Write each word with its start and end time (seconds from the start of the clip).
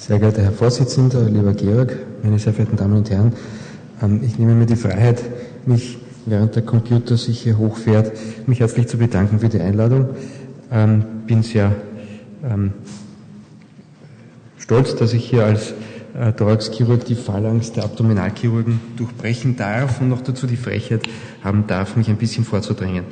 Sehr 0.00 0.20
geehrter 0.20 0.42
Herr 0.42 0.52
Vorsitzender, 0.52 1.28
lieber 1.28 1.52
Georg, 1.54 1.96
meine 2.22 2.38
sehr 2.38 2.52
verehrten 2.52 2.76
Damen 2.76 2.98
und 2.98 3.10
Herren, 3.10 3.32
ähm, 4.00 4.20
ich 4.24 4.38
nehme 4.38 4.54
mir 4.54 4.64
die 4.64 4.76
Freiheit, 4.76 5.20
mich 5.66 5.98
während 6.24 6.54
der 6.54 6.62
Computer 6.62 7.16
sich 7.16 7.40
hier 7.40 7.58
hochfährt, 7.58 8.12
mich 8.46 8.60
herzlich 8.60 8.86
zu 8.86 8.98
bedanken 8.98 9.40
für 9.40 9.48
die 9.48 9.60
Einladung. 9.60 10.10
Ähm, 10.70 11.04
bin 11.26 11.42
sehr 11.42 11.74
ähm, 12.44 12.74
stolz, 14.58 14.94
dass 14.94 15.12
ich 15.14 15.28
hier 15.28 15.44
als 15.44 15.74
äh, 16.18 16.32
Thoraxchirurg 16.32 17.04
die 17.04 17.16
Phalanx 17.16 17.72
der 17.72 17.84
Abdominalchirurgen 17.84 18.80
durchbrechen 18.96 19.56
darf 19.56 20.00
und 20.00 20.10
noch 20.10 20.22
dazu 20.22 20.46
die 20.46 20.56
Frechheit 20.56 21.08
haben 21.42 21.64
darf, 21.66 21.96
mich 21.96 22.08
ein 22.08 22.18
bisschen 22.18 22.44
vorzudrängen. 22.44 23.04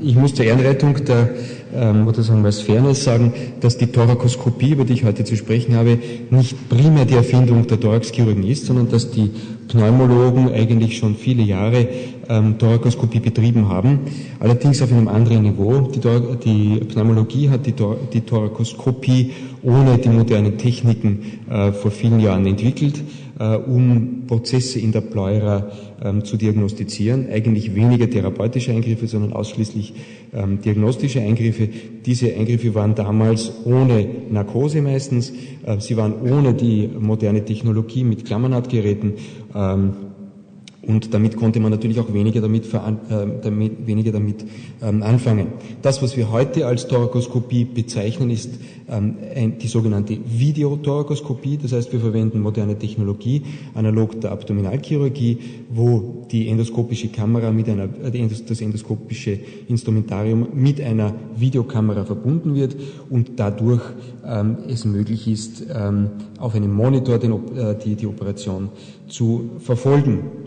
Ich 0.00 0.16
muss 0.16 0.34
zur 0.34 0.46
Ehrenrettung 0.46 1.04
der 1.04 1.28
ähm, 1.74 2.06
oder 2.06 2.22
sagen 2.22 2.42
wir 2.42 2.48
es 2.48 2.60
Fairness 2.60 3.04
sagen, 3.04 3.32
dass 3.60 3.76
die 3.76 3.86
Thorakoskopie, 3.86 4.72
über 4.72 4.84
die 4.84 4.94
ich 4.94 5.04
heute 5.04 5.24
zu 5.24 5.36
sprechen 5.36 5.74
habe, 5.76 5.98
nicht 6.30 6.68
primär 6.68 7.04
die 7.04 7.14
Erfindung 7.14 7.66
der 7.66 7.80
Thoraxchirurgen 7.80 8.44
ist, 8.44 8.66
sondern 8.66 8.88
dass 8.88 9.10
die 9.10 9.30
Pneumologen 9.68 10.52
eigentlich 10.52 10.98
schon 10.98 11.16
viele 11.16 11.42
Jahre 11.42 11.88
ähm, 12.28 12.58
Thorakoskopie 12.58 13.20
betrieben 13.20 13.68
haben, 13.68 14.00
allerdings 14.40 14.82
auf 14.82 14.92
einem 14.92 15.08
anderen 15.08 15.42
Niveau. 15.42 15.80
Die, 15.80 16.00
die 16.00 16.80
Pneumologie 16.84 17.50
hat 17.50 17.66
die, 17.66 17.72
Tor 17.72 17.96
die 18.12 18.20
Thorakoskopie 18.20 19.32
ohne 19.62 19.98
die 19.98 20.10
modernen 20.10 20.58
Techniken 20.58 21.40
äh, 21.50 21.72
vor 21.72 21.90
vielen 21.90 22.20
Jahren 22.20 22.46
entwickelt, 22.46 23.02
um 23.38 24.24
Prozesse 24.26 24.78
in 24.78 24.92
der 24.92 25.00
Pleura 25.00 25.70
ähm, 26.02 26.24
zu 26.24 26.36
diagnostizieren. 26.36 27.28
Eigentlich 27.30 27.74
weniger 27.74 28.08
therapeutische 28.08 28.72
Eingriffe, 28.72 29.06
sondern 29.06 29.32
ausschließlich 29.32 29.94
ähm, 30.32 30.60
diagnostische 30.60 31.20
Eingriffe. 31.20 31.68
Diese 32.04 32.32
Eingriffe 32.34 32.74
waren 32.74 32.94
damals 32.94 33.52
ohne 33.64 34.06
Narkose 34.30 34.82
meistens. 34.82 35.32
Äh, 35.64 35.80
sie 35.80 35.96
waren 35.96 36.14
ohne 36.22 36.54
die 36.54 36.88
moderne 36.98 37.44
Technologie 37.44 38.04
mit 38.04 38.24
Klammernhautgeräten. 38.24 39.14
Und 40.86 41.14
damit 41.14 41.36
konnte 41.36 41.60
man 41.60 41.70
natürlich 41.70 41.98
auch 42.00 42.12
weniger 42.12 42.40
damit, 42.40 42.66
äh, 42.72 42.78
damit 43.42 43.86
weniger 43.86 44.12
damit 44.12 44.44
ähm, 44.82 45.02
anfangen. 45.02 45.48
Das, 45.82 46.02
was 46.02 46.16
wir 46.16 46.30
heute 46.30 46.66
als 46.66 46.86
Thorakoskopie 46.88 47.64
bezeichnen, 47.64 48.30
ist 48.30 48.50
ähm, 48.88 49.16
ein, 49.34 49.58
die 49.58 49.66
sogenannte 49.66 50.18
Videotorakoskopie. 50.26 51.58
Das 51.58 51.72
heißt, 51.72 51.92
wir 51.92 52.00
verwenden 52.00 52.40
moderne 52.40 52.78
Technologie, 52.78 53.42
analog 53.74 54.20
der 54.20 54.32
Abdominalchirurgie, 54.32 55.38
wo 55.70 56.26
die 56.30 56.48
endoskopische 56.48 57.08
Kamera 57.08 57.50
mit 57.50 57.68
einer, 57.68 57.84
äh, 57.84 58.28
das 58.46 58.60
endoskopische 58.60 59.38
Instrumentarium 59.68 60.48
mit 60.54 60.80
einer 60.80 61.14
Videokamera 61.36 62.04
verbunden 62.04 62.54
wird 62.54 62.76
und 63.10 63.32
dadurch 63.36 63.82
ähm, 64.26 64.58
es 64.68 64.84
möglich 64.84 65.28
ist, 65.28 65.64
ähm, 65.74 66.10
auf 66.38 66.54
einem 66.54 66.72
Monitor 66.72 67.18
den, 67.18 67.32
äh, 67.32 67.76
die, 67.82 67.94
die 67.94 68.06
Operation 68.06 68.68
zu 69.08 69.50
verfolgen. 69.58 70.43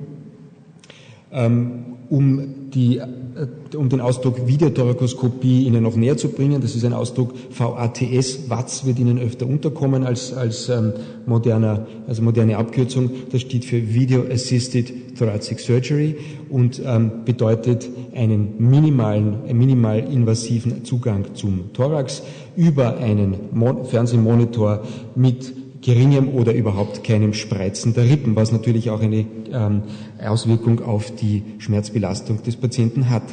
Ähm, 1.31 1.97
um, 2.09 2.69
die, 2.73 2.97
äh, 2.97 3.75
um 3.75 3.89
den 3.89 3.99
Ausdruck 3.99 4.47
Videotorakoskopie 4.47 5.63
Ihnen 5.65 5.83
noch 5.83 5.95
näher 5.95 6.15
zu 6.15 6.29
bringen, 6.29 6.61
das 6.61 6.75
ist 6.75 6.85
ein 6.85 6.93
Ausdruck 6.93 7.33
VATS, 7.49 8.49
WATS 8.49 8.85
wird 8.85 8.97
Ihnen 8.99 9.19
öfter 9.19 9.45
unterkommen 9.45 10.05
als, 10.05 10.31
als 10.33 10.69
ähm, 10.69 10.93
moderner, 11.25 11.85
also 12.07 12.21
moderne 12.21 12.57
Abkürzung. 12.57 13.09
Das 13.31 13.41
steht 13.41 13.65
für 13.65 13.93
Video 13.93 14.23
Assisted 14.31 15.17
Thoracic 15.17 15.59
Surgery 15.59 16.15
und 16.49 16.81
ähm, 16.85 17.25
bedeutet 17.25 17.89
einen 18.15 18.53
minimalen, 18.57 19.39
minimal 19.51 19.99
invasiven 19.99 20.85
Zugang 20.85 21.35
zum 21.35 21.73
Thorax 21.73 22.23
über 22.55 22.97
einen 22.97 23.35
Mon 23.51 23.83
Fernsehmonitor 23.83 24.83
mit 25.15 25.53
geringem 25.81 26.29
oder 26.29 26.53
überhaupt 26.53 27.03
keinem 27.03 27.33
Spreizen 27.33 27.93
der 27.93 28.09
Rippen, 28.09 28.35
was 28.35 28.51
natürlich 28.51 28.89
auch 28.89 29.01
eine 29.01 29.25
ähm, 29.51 29.83
Auswirkung 30.25 30.81
auf 30.81 31.11
die 31.15 31.43
Schmerzbelastung 31.59 32.43
des 32.43 32.55
Patienten 32.55 33.09
hat. 33.09 33.23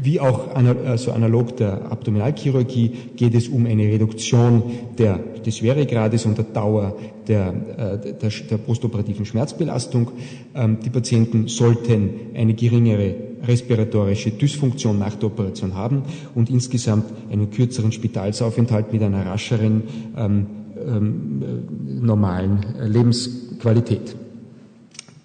Wie 0.00 0.20
auch 0.20 0.54
also 0.54 1.10
analog 1.10 1.56
der 1.56 1.90
Abdominalchirurgie 1.90 2.92
geht 3.16 3.34
es 3.34 3.48
um 3.48 3.66
eine 3.66 3.82
Reduktion 3.82 4.62
der, 4.96 5.18
des 5.44 5.58
Schweregrades 5.58 6.24
und 6.24 6.38
der 6.38 6.44
Dauer 6.44 6.96
der, 7.26 7.48
äh, 7.48 8.12
der, 8.14 8.30
der 8.48 8.58
postoperativen 8.58 9.26
Schmerzbelastung. 9.26 10.12
Ähm, 10.54 10.78
die 10.84 10.90
Patienten 10.90 11.48
sollten 11.48 12.10
eine 12.34 12.54
geringere 12.54 13.14
respiratorische 13.42 14.30
Dysfunktion 14.30 14.98
nach 14.98 15.16
der 15.16 15.28
Operation 15.28 15.74
haben 15.74 16.02
und 16.34 16.48
insgesamt 16.48 17.12
einen 17.30 17.50
kürzeren 17.50 17.90
Spitalsaufenthalt 17.90 18.92
mit 18.92 19.02
einer 19.02 19.26
rascheren 19.26 19.82
ähm, 20.16 20.28
ähm, 20.28 20.46
äh, 20.46 20.57
normalen 20.88 22.58
Lebensqualität. 22.86 24.16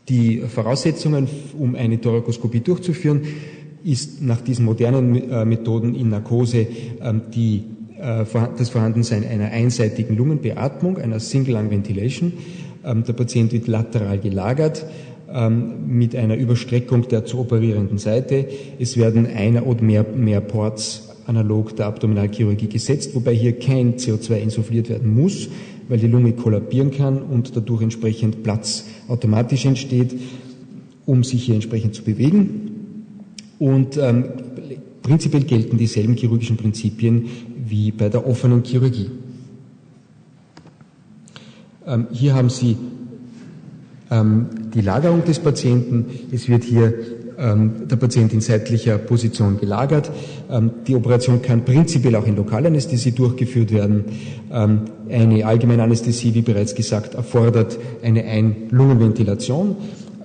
Die 0.09 0.39
Voraussetzungen, 0.39 1.27
um 1.57 1.75
eine 1.75 1.99
Thorakoskopie 2.01 2.59
durchzuführen, 2.59 3.21
ist 3.83 4.21
nach 4.21 4.41
diesen 4.41 4.65
modernen 4.65 5.29
äh, 5.29 5.45
Methoden 5.45 5.95
in 5.95 6.09
Narkose 6.09 6.67
ähm, 7.01 7.21
die, 7.33 7.63
äh, 7.99 8.25
das 8.57 8.69
Vorhandensein 8.69 9.25
einer 9.25 9.51
einseitigen 9.51 10.17
Lungenbeatmung, 10.17 10.97
einer 10.97 11.19
Single 11.19 11.55
Lung 11.55 11.69
Ventilation. 11.69 12.33
Ähm, 12.83 13.03
der 13.03 13.13
Patient 13.13 13.51
wird 13.53 13.67
lateral 13.67 14.19
gelagert 14.19 14.85
mit 15.87 16.15
einer 16.15 16.35
Überstreckung 16.35 17.07
der 17.07 17.25
zu 17.25 17.39
operierenden 17.39 17.97
Seite. 17.97 18.45
Es 18.77 18.97
werden 18.97 19.25
einer 19.25 19.65
oder 19.65 19.81
mehr, 19.81 20.03
mehr 20.03 20.41
Ports 20.41 21.12
analog 21.27 21.75
der 21.75 21.87
Abdominalchirurgie 21.87 22.67
gesetzt, 22.67 23.15
wobei 23.15 23.33
hier 23.33 23.57
kein 23.59 23.95
CO2 23.95 24.35
insuffliert 24.35 24.89
werden 24.89 25.13
muss, 25.13 25.49
weil 25.87 25.97
die 25.97 26.07
Lunge 26.07 26.33
kollabieren 26.33 26.91
kann 26.91 27.21
und 27.21 27.55
dadurch 27.55 27.81
entsprechend 27.81 28.43
Platz 28.43 28.85
automatisch 29.07 29.65
entsteht, 29.65 30.15
um 31.05 31.23
sich 31.23 31.43
hier 31.43 31.55
entsprechend 31.55 31.95
zu 31.95 32.03
bewegen. 32.03 32.63
Und 33.59 33.97
ähm, 33.97 34.25
prinzipiell 35.01 35.43
gelten 35.43 35.77
dieselben 35.77 36.15
chirurgischen 36.15 36.57
Prinzipien 36.57 37.25
wie 37.65 37.91
bei 37.91 38.09
der 38.09 38.27
offenen 38.27 38.63
Chirurgie. 38.63 39.09
Ähm, 41.85 42.07
hier 42.11 42.33
haben 42.33 42.49
Sie 42.49 42.77
ähm, 44.09 44.47
die 44.73 44.81
Lagerung 44.81 45.23
des 45.25 45.39
Patienten. 45.39 46.05
Es 46.31 46.47
wird 46.47 46.63
hier 46.63 46.93
der 47.37 47.95
Patient 47.95 48.33
in 48.33 48.41
seitlicher 48.41 48.97
Position 48.97 49.59
gelagert. 49.59 50.11
Ähm, 50.49 50.71
die 50.87 50.95
Operation 50.95 51.41
kann 51.41 51.65
prinzipiell 51.65 52.15
auch 52.15 52.27
in 52.27 52.35
Lokalanästhesie 52.35 53.11
durchgeführt 53.11 53.71
werden. 53.71 54.05
Ähm, 54.51 54.81
eine 55.09 55.45
allgemeine 55.45 55.83
Anästhesie, 55.83 56.33
wie 56.33 56.41
bereits 56.41 56.75
gesagt, 56.75 57.15
erfordert 57.15 57.77
eine 58.03 58.23
Ein-Lungenventilation. 58.23 59.75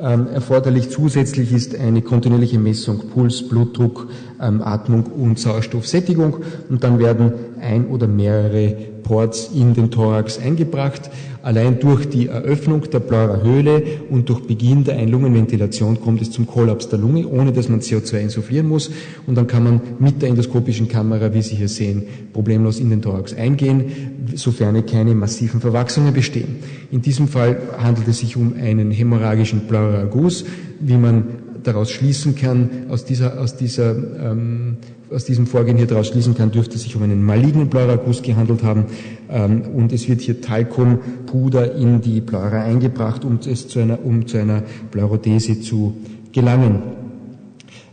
Erforderlich 0.00 0.91
zusätzlich 0.91 1.52
ist 1.52 1.76
eine 1.76 2.02
kontinuierliche 2.02 2.60
Messung 2.60 3.08
Puls, 3.12 3.48
Blutdruck, 3.48 4.06
Atmung 4.38 5.06
und 5.06 5.40
Sauerstoffsättigung 5.40 6.36
und 6.69 6.84
dann 6.84 7.00
werden 7.00 7.32
ein 7.60 7.88
oder 7.88 8.06
mehrere 8.06 8.76
Ports 9.08 9.50
in 9.54 9.72
den 9.72 9.91
Thorax 9.91 10.38
eingebracht. 10.38 11.10
Allein 11.42 11.80
durch 11.80 12.08
die 12.10 12.26
Eröffnung 12.26 12.82
der 12.91 13.00
Pleurahöhle 13.00 13.82
und 14.10 14.28
durch 14.28 14.41
Beginn 14.41 14.84
der 14.84 14.96
Einlungenventilation 14.96 15.98
kommt 15.98 16.20
es 16.20 16.30
zum 16.30 16.46
Kollaps 16.46 16.91
der 16.91 16.98
Lunge, 16.98 17.26
ohne 17.26 17.52
dass 17.52 17.70
man 17.70 17.80
CO2 17.80 18.19
insufflieren 18.19 18.69
muss. 18.69 18.91
Und 19.26 19.34
dann 19.36 19.46
kann 19.46 19.64
man 19.64 19.80
mit 19.98 20.20
der 20.20 20.28
endoskopischen 20.28 20.88
Kamera, 20.88 21.32
wie 21.32 21.41
Sie 21.41 21.56
hier 21.56 21.69
sehen, 21.69 22.02
problemlos 22.34 22.80
in 22.80 22.91
den 22.91 23.00
Thorax 23.00 23.32
eingehen, 23.32 23.86
sofern 24.34 24.84
keine 24.84 25.14
massiven 25.14 25.60
Verwachsungen 25.60 26.12
bestehen. 26.12 26.56
In 26.90 27.00
diesem 27.00 27.28
Fall 27.28 27.56
handelt 27.78 28.08
es 28.08 28.19
sich 28.19 28.36
um 28.36 28.52
einen 28.60 28.90
hämorrhagischen 28.90 29.69
Pleuragus, 29.69 30.44
wie 30.80 30.98
man 30.98 31.25
daraus 31.62 31.90
schließen 31.90 32.34
kann, 32.34 32.69
aus 32.90 33.06
dieser, 33.06 33.40
aus 33.40 33.56
dieser 33.56 33.96
ähm, 33.96 34.76
aus 35.10 35.24
diesem 35.24 35.46
Vorgehen 35.46 35.76
hier 35.76 35.86
daraus 35.86 36.08
schließen 36.08 36.34
kann, 36.34 36.50
dürfte 36.50 36.78
sich 36.78 36.94
um 36.96 37.02
einen 37.02 37.22
malignen 37.22 37.70
Pleuragus 37.70 38.22
gehandelt 38.22 38.62
haben. 38.62 38.86
Ähm, 39.31 39.62
und 39.75 39.93
es 39.93 40.08
wird 40.08 40.20
hier 40.20 40.40
Talkumpuder 40.40 41.75
in 41.75 42.00
die 42.00 42.20
Pleura 42.20 42.62
eingebracht, 42.62 43.25
um 43.25 43.38
es 43.44 43.69
zu 43.69 43.81
einer, 43.81 44.05
um 44.05 44.26
zu 44.26 44.38
einer 44.38 44.62
Pleurodese 44.90 45.60
zu 45.60 45.94
gelangen. 46.32 46.82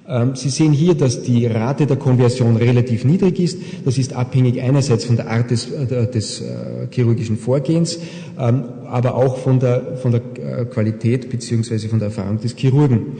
Ähm, 0.07 0.35
Sie 0.35 0.49
sehen 0.49 0.71
hier, 0.71 0.93
dass 0.93 1.23
die 1.23 1.47
Rate 1.47 1.87
der 1.87 1.97
Konversion 1.97 2.57
relativ 2.57 3.05
niedrig 3.05 3.39
ist. 3.39 3.59
Das 3.85 3.97
ist 3.97 4.13
abhängig 4.13 4.61
einerseits 4.61 5.05
von 5.05 5.15
der 5.15 5.29
Art 5.29 5.49
des, 5.49 5.71
äh, 5.71 6.07
des 6.09 6.41
äh, 6.41 6.87
chirurgischen 6.91 7.37
Vorgehens, 7.37 7.97
ähm, 8.37 8.65
aber 8.87 9.15
auch 9.15 9.37
von 9.37 9.59
der, 9.59 9.97
von 9.97 10.11
der 10.11 10.21
äh, 10.37 10.65
Qualität 10.65 11.29
beziehungsweise 11.29 11.89
von 11.89 11.99
der 11.99 12.09
Erfahrung 12.09 12.39
des 12.39 12.55
Chirurgen. 12.55 13.13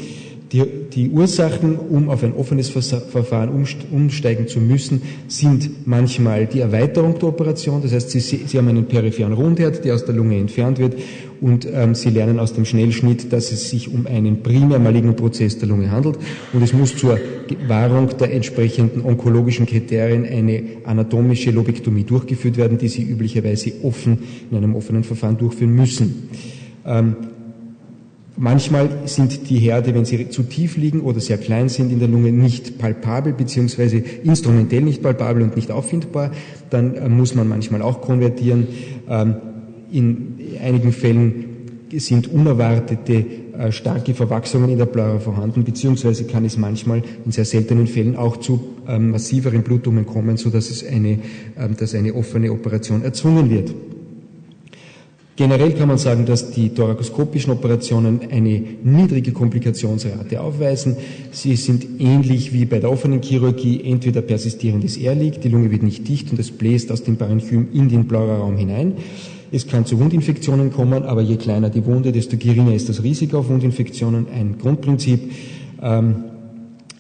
Die, 0.56 0.64
die 0.94 1.10
Ursachen, 1.10 1.76
um 1.76 2.08
auf 2.08 2.24
ein 2.24 2.34
offenes 2.34 2.70
Verfahren 2.70 3.50
umsteigen 3.92 4.48
zu 4.48 4.62
müssen, 4.62 5.02
sind 5.28 5.86
manchmal 5.86 6.46
die 6.46 6.62
Erweiterung 6.62 7.20
der 7.20 7.28
Operation. 7.28 7.82
Das 7.82 7.92
heißt, 7.92 8.12
Sie, 8.12 8.22
Sie 8.22 8.58
haben 8.58 8.70
einen 8.70 8.86
peripheren 8.86 9.34
Rundherd, 9.34 9.84
der 9.84 9.96
aus 9.96 10.06
der 10.06 10.16
Lunge 10.16 10.38
entfernt 10.38 10.80
wird 10.80 10.96
und 11.42 11.68
ähm, 11.70 11.94
Sie 11.94 12.10
lernen 12.10 12.40
aus 12.40 12.54
dem 12.54 12.64
Schnellschnitt, 12.64 13.34
dass 13.34 13.52
es 13.52 13.70
sich 13.70 13.94
um 13.94 14.08
einen 14.08 14.44
primär 14.44 14.80
malignen 14.80 15.18
Prozess 15.18 15.58
der 15.58 15.68
Lunge 15.68 15.92
handelt 15.92 16.20
und 16.54 16.64
es 16.64 16.72
muss 16.72 16.96
zur 16.96 17.20
Wahrung 17.68 18.12
der 18.18 18.32
entsprechenden 18.32 19.04
onkologischen 19.04 19.66
Kriterien 19.66 20.26
eine 20.26 20.64
anatomische 20.86 21.52
Lobektomie 21.52 22.06
durchgeführt 22.06 22.56
werden, 22.56 22.78
die 22.78 22.88
Sie 22.88 23.04
üblicherweise 23.04 23.74
offen 23.84 24.20
in 24.50 24.56
einem 24.56 24.74
offenen 24.74 25.04
Verfahren 25.04 25.38
durchführen 25.38 25.76
müssen. 25.76 26.30
Ähm, 26.86 27.18
Manchmal 28.38 28.90
sind 29.06 29.50
die 29.50 29.60
Herde, 29.60 29.96
wenn 29.96 30.04
sie 30.04 30.30
zu 30.30 30.44
tief 30.44 30.76
liegen 30.76 31.02
oder 31.02 31.22
sehr 31.22 31.38
klein 31.38 31.70
sind 31.70 31.92
in 31.92 32.00
der 32.00 32.10
Lunge, 32.10 32.34
nicht 32.34 32.78
palpabel 32.78 33.32
beziehungsweise 33.32 34.04
instrumentell 34.24 34.82
nicht 34.82 35.02
palpabel 35.02 35.42
und 35.42 35.56
nicht 35.56 35.72
auffindbar. 35.72 36.32
Dann 36.70 36.96
äh, 36.96 37.08
muss 37.08 37.34
man 37.34 37.48
manchmal 37.48 37.82
auch 37.82 38.02
konvertieren. 38.02 38.68
Ähm, 39.08 39.36
in 39.90 40.36
einigen 40.62 40.92
Fällen 40.92 41.46
sind 41.94 42.28
unerwartete 42.28 43.26
äh, 43.58 43.72
starke 43.72 44.14
Verwachsungen 44.14 44.70
in 44.70 44.78
der 44.78 44.86
Pleura 44.86 45.20
vorhanden, 45.20 45.64
beziehungsweise 45.64 46.26
kann 46.26 46.44
es 46.44 46.58
manchmal 46.58 47.04
in 47.26 47.32
sehr 47.32 47.46
seltenen 47.46 47.88
Fällen 47.88 48.18
auch 48.18 48.38
zu 48.38 48.60
ähm, 48.86 49.12
massiveren 49.12 49.64
Blutungen 49.64 50.06
kommen, 50.06 50.36
sodass 50.36 50.70
es 50.70 50.86
eine, 50.86 51.20
ähm, 51.58 51.78
dass 51.78 51.96
eine 51.96 52.14
offene 52.14 52.52
Operation 52.52 53.02
erzwungen 53.02 53.50
wird. 53.50 53.74
Generell 55.38 55.74
kann 55.74 55.90
man 55.90 55.98
sagen, 55.98 56.26
dass 56.26 56.52
die 56.52 56.70
thorakoskopischen 56.70 57.52
Operationen 57.52 58.22
eine 58.32 58.62
niedrige 58.84 59.34
Komplikationsrate 59.34 60.40
aufweisen. 60.40 60.96
Sie 61.32 61.58
sind 61.58 61.86
ähnlich 62.00 62.54
wie 62.54 62.64
bei 62.64 62.80
der 62.80 62.90
offenen 62.90 63.22
Chirurgie 63.22 63.84
entweder 63.84 64.22
persistierendes 64.22 64.96
Airleak, 64.96 65.42
die 65.42 65.50
Lunge 65.50 65.72
wird 65.72 65.84
nicht 65.84 66.08
dicht 66.08 66.32
und 66.32 66.40
es 66.40 66.52
bläst 66.52 66.90
aus 66.90 67.04
dem 67.04 67.18
Parenchym 67.18 67.68
in 67.74 67.90
den 67.90 68.08
Pleuraraum 68.08 68.56
hinein. 68.56 68.94
Es 69.52 69.68
kann 69.68 69.86
zu 69.86 70.00
Wundinfektionen 70.00 70.72
kommen, 70.72 71.04
aber 71.04 71.22
je 71.22 71.36
kleiner 71.36 71.70
die 71.70 71.86
Wunde, 71.86 72.14
desto 72.14 72.38
geringer 72.38 72.74
ist 72.74 72.88
das 72.88 73.04
Risiko 73.04 73.40
auf 73.40 73.50
Wundinfektionen. 73.50 74.28
Ein 74.34 74.58
Grundprinzip. 74.58 75.32
Ähm, 75.82 76.16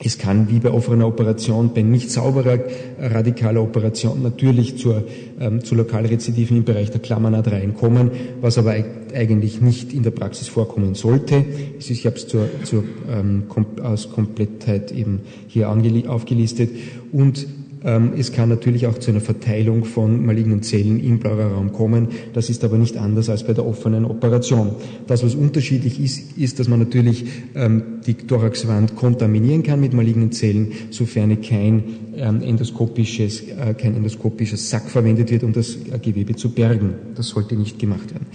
es 0.03 0.17
kann 0.17 0.49
wie 0.49 0.59
bei 0.59 0.71
offener 0.71 1.07
Operation, 1.07 1.73
bei 1.73 1.81
nicht 1.81 2.11
sauberer 2.11 2.59
radikaler 2.99 3.61
Operation 3.61 4.21
natürlich 4.21 4.77
zur, 4.77 5.03
ähm, 5.39 5.63
zu 5.63 5.73
Lokalrezidiven 5.73 6.57
im 6.57 6.63
Bereich 6.65 6.91
der 6.91 6.99
Klammernaht 6.99 7.47
kommen, 7.75 8.11
was 8.41 8.57
aber 8.57 8.75
eigentlich 9.13 9.61
nicht 9.61 9.93
in 9.93 10.03
der 10.03 10.11
Praxis 10.11 10.49
vorkommen 10.49 10.95
sollte. 10.95 11.45
Ich 11.79 12.05
habe 12.05 12.17
es 12.17 12.27
zur, 12.27 12.49
zur 12.63 12.83
ähm, 13.09 13.43
kom 13.47 13.65
aus 13.81 14.11
Komplettheit 14.11 14.91
eben 14.91 15.21
hier 15.47 15.69
aufgelistet. 15.69 16.71
Und 17.13 17.47
es 18.17 18.31
kann 18.31 18.49
natürlich 18.49 18.87
auch 18.87 18.97
zu 18.97 19.11
einer 19.11 19.21
Verteilung 19.21 19.85
von 19.85 20.25
malignen 20.25 20.63
Zellen 20.63 20.99
im 20.99 21.19
Pleuraraum 21.19 21.71
kommen. 21.71 22.07
Das 22.33 22.49
ist 22.49 22.63
aber 22.63 22.77
nicht 22.77 22.97
anders 22.97 23.29
als 23.29 23.45
bei 23.45 23.53
der 23.53 23.65
offenen 23.65 24.05
Operation. 24.05 24.71
Das, 25.05 25.23
was 25.23 25.35
unterschiedlich 25.35 25.99
ist, 25.99 26.35
ist, 26.37 26.59
dass 26.59 26.67
man 26.67 26.79
natürlich 26.79 27.25
ähm, 27.53 27.99
die 28.07 28.15
Thoraxwand 28.15 28.95
kontaminieren 28.95 29.61
kann 29.61 29.79
mit 29.79 29.93
malignen 29.93 30.31
Zellen, 30.31 30.71
sofern 30.89 31.39
kein 31.41 31.83
ähm, 32.15 32.41
endoskopisches, 32.41 33.43
äh, 33.49 33.75
kein 33.75 33.95
endoskopisches 33.95 34.69
Sack 34.69 34.89
verwendet 34.89 35.29
wird, 35.29 35.43
um 35.43 35.53
das 35.53 35.77
Gewebe 36.01 36.35
zu 36.35 36.49
bergen. 36.49 36.95
Das 37.15 37.27
sollte 37.27 37.55
nicht 37.55 37.77
gemacht 37.77 38.11
werden. 38.11 38.25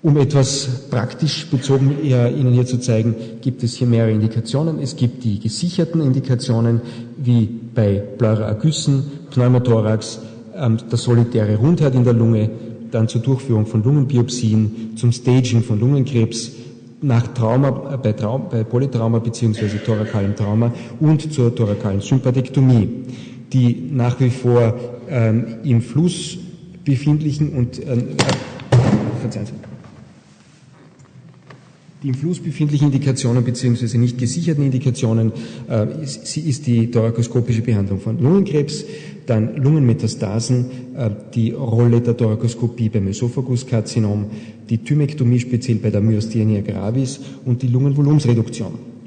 Um 0.00 0.16
etwas 0.16 0.88
praktisch 0.90 1.46
bezogen 1.50 1.96
Ihnen 2.02 2.52
hier 2.52 2.66
zu 2.66 2.78
zeigen, 2.78 3.16
gibt 3.40 3.64
es 3.64 3.74
hier 3.74 3.88
mehrere 3.88 4.12
Indikationen. 4.12 4.78
Es 4.80 4.94
gibt 4.94 5.24
die 5.24 5.40
gesicherten 5.40 6.00
Indikationen, 6.00 6.80
wie 7.16 7.48
bei 7.74 7.94
Pleuraergüssen, 8.16 9.02
Pneumothorax, 9.30 10.20
ähm, 10.54 10.78
der 10.88 10.98
solitäre 10.98 11.56
Rundherd 11.56 11.96
in 11.96 12.04
der 12.04 12.12
Lunge, 12.12 12.48
dann 12.92 13.08
zur 13.08 13.22
Durchführung 13.22 13.66
von 13.66 13.82
Lungenbiopsien, 13.82 14.92
zum 14.96 15.10
Staging 15.10 15.62
von 15.62 15.80
Lungenkrebs, 15.80 16.52
nach 17.00 17.26
Trauma, 17.34 17.94
äh, 17.94 17.96
bei, 17.96 18.12
Traum, 18.12 18.48
bei 18.50 18.62
Polytrauma 18.62 19.18
bzw. 19.18 19.78
thorakalem 19.84 20.36
Trauma 20.36 20.72
und 21.00 21.32
zur 21.32 21.54
thorakalen 21.54 22.00
Sympathektomie, 22.00 22.88
die 23.52 23.90
nach 23.92 24.20
wie 24.20 24.30
vor 24.30 24.74
ähm, 25.08 25.56
im 25.64 25.82
Fluss 25.82 26.38
befindlichen 26.84 27.52
und 27.52 27.80
äh, 27.80 27.96
verzeihen 29.20 29.46
Sie 29.46 29.77
die 32.02 32.08
im 32.08 32.14
Fluss 32.14 32.38
befindlichen 32.38 32.86
Indikationen 32.86 33.42
bzw. 33.42 33.98
nicht 33.98 34.18
gesicherten 34.18 34.64
Indikationen 34.64 35.32
äh, 35.68 36.02
ist, 36.02 36.36
ist 36.36 36.66
die 36.66 36.90
thorakoskopische 36.90 37.62
Behandlung 37.62 38.00
von 38.00 38.20
Lungenkrebs, 38.20 38.84
dann 39.26 39.56
Lungenmetastasen, 39.56 40.66
äh, 40.96 41.10
die 41.34 41.50
Rolle 41.50 42.00
der 42.00 42.16
Thorakoskopie 42.16 42.88
beim 42.88 43.08
Ösophaguskarzinom, 43.08 44.26
die 44.70 44.78
Thymektomie 44.78 45.40
speziell 45.40 45.78
bei 45.78 45.90
der 45.90 46.00
Myasthenia 46.00 46.60
gravis 46.60 47.20
und 47.44 47.62
die 47.62 47.68
Lungenvolumensreduktion. 47.68 48.98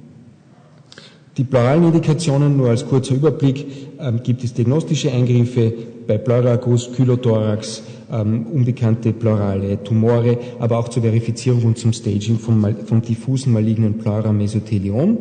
Die 1.37 1.45
pleuralen 1.45 1.85
Indikationen, 1.85 2.57
nur 2.57 2.69
als 2.69 2.85
kurzer 2.85 3.15
Überblick, 3.15 3.65
äh, 3.99 4.11
gibt 4.21 4.43
es 4.43 4.53
diagnostische 4.53 5.13
Eingriffe 5.13 5.73
bei 6.07 6.17
Pleuragus, 6.17 6.91
Kylothorax, 6.93 7.83
ähm, 8.11 8.45
unbekannte 8.47 9.13
pleurale 9.13 9.81
Tumore, 9.83 10.37
aber 10.59 10.77
auch 10.77 10.89
zur 10.89 11.03
Verifizierung 11.03 11.63
und 11.63 11.77
zum 11.77 11.93
Staging 11.93 12.37
vom, 12.37 12.65
vom 12.85 13.01
diffusen 13.01 13.53
malignen 13.53 13.97
Pleuramesotheliom 13.97 15.17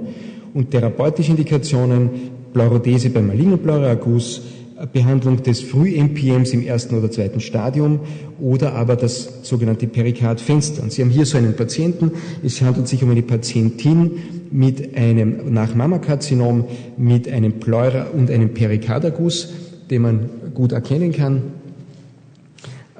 und 0.54 0.70
therapeutische 0.70 1.30
Indikationen, 1.30 2.10
Pleurodese 2.52 3.10
beim 3.10 3.28
malignen 3.28 3.58
Pleuragus, 3.58 4.42
äh, 4.76 4.86
Behandlung 4.92 5.42
des 5.42 5.60
Früh-MPMs 5.60 6.52
im 6.52 6.66
ersten 6.66 6.98
oder 6.98 7.10
zweiten 7.10 7.40
Stadium 7.40 8.00
oder 8.40 8.74
aber 8.74 8.96
das 8.96 9.40
sogenannte 9.42 9.86
Perikardfenster. 9.86 10.82
Und 10.82 10.92
Sie 10.92 11.02
haben 11.02 11.10
hier 11.10 11.26
so 11.26 11.38
einen 11.38 11.54
Patienten. 11.54 12.12
Es 12.42 12.60
handelt 12.60 12.88
sich 12.88 13.02
um 13.02 13.10
eine 13.10 13.22
Patientin 13.22 14.12
mit 14.50 14.96
einem 14.96 15.52
nach 15.52 15.74
Mammakarzinom 15.74 16.64
mit 16.96 17.28
einem 17.28 17.60
Pleura 17.60 18.08
und 18.12 18.30
einem 18.30 18.52
Perikardagus, 18.52 19.52
den 19.90 20.02
man 20.02 20.30
gut 20.54 20.72
erkennen 20.72 21.12
kann. 21.12 21.42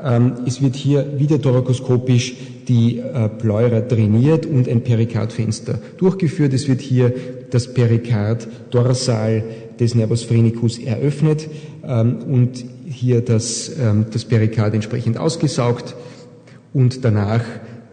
Ähm, 0.02 0.32
es 0.46 0.62
wird 0.62 0.76
hier 0.76 1.18
wieder 1.18 1.40
thorakoskopisch 1.40 2.34
die 2.68 2.98
äh, 2.98 3.28
Pleura 3.28 3.80
trainiert 3.80 4.46
und 4.46 4.68
ein 4.68 4.82
Perikardfenster 4.82 5.78
durchgeführt. 5.98 6.52
Es 6.52 6.68
wird 6.68 6.80
hier 6.80 7.12
das 7.50 7.72
Perikard 7.74 8.46
dorsal 8.70 9.42
des 9.78 9.94
Nervus 9.94 10.22
phrenicus 10.22 10.78
eröffnet 10.78 11.48
ähm, 11.84 12.18
und 12.28 12.64
hier 12.86 13.22
das, 13.22 13.72
ähm, 13.80 14.06
das 14.12 14.24
Perikard 14.24 14.74
entsprechend 14.74 15.18
ausgesaugt 15.18 15.94
und 16.72 17.04
danach 17.04 17.42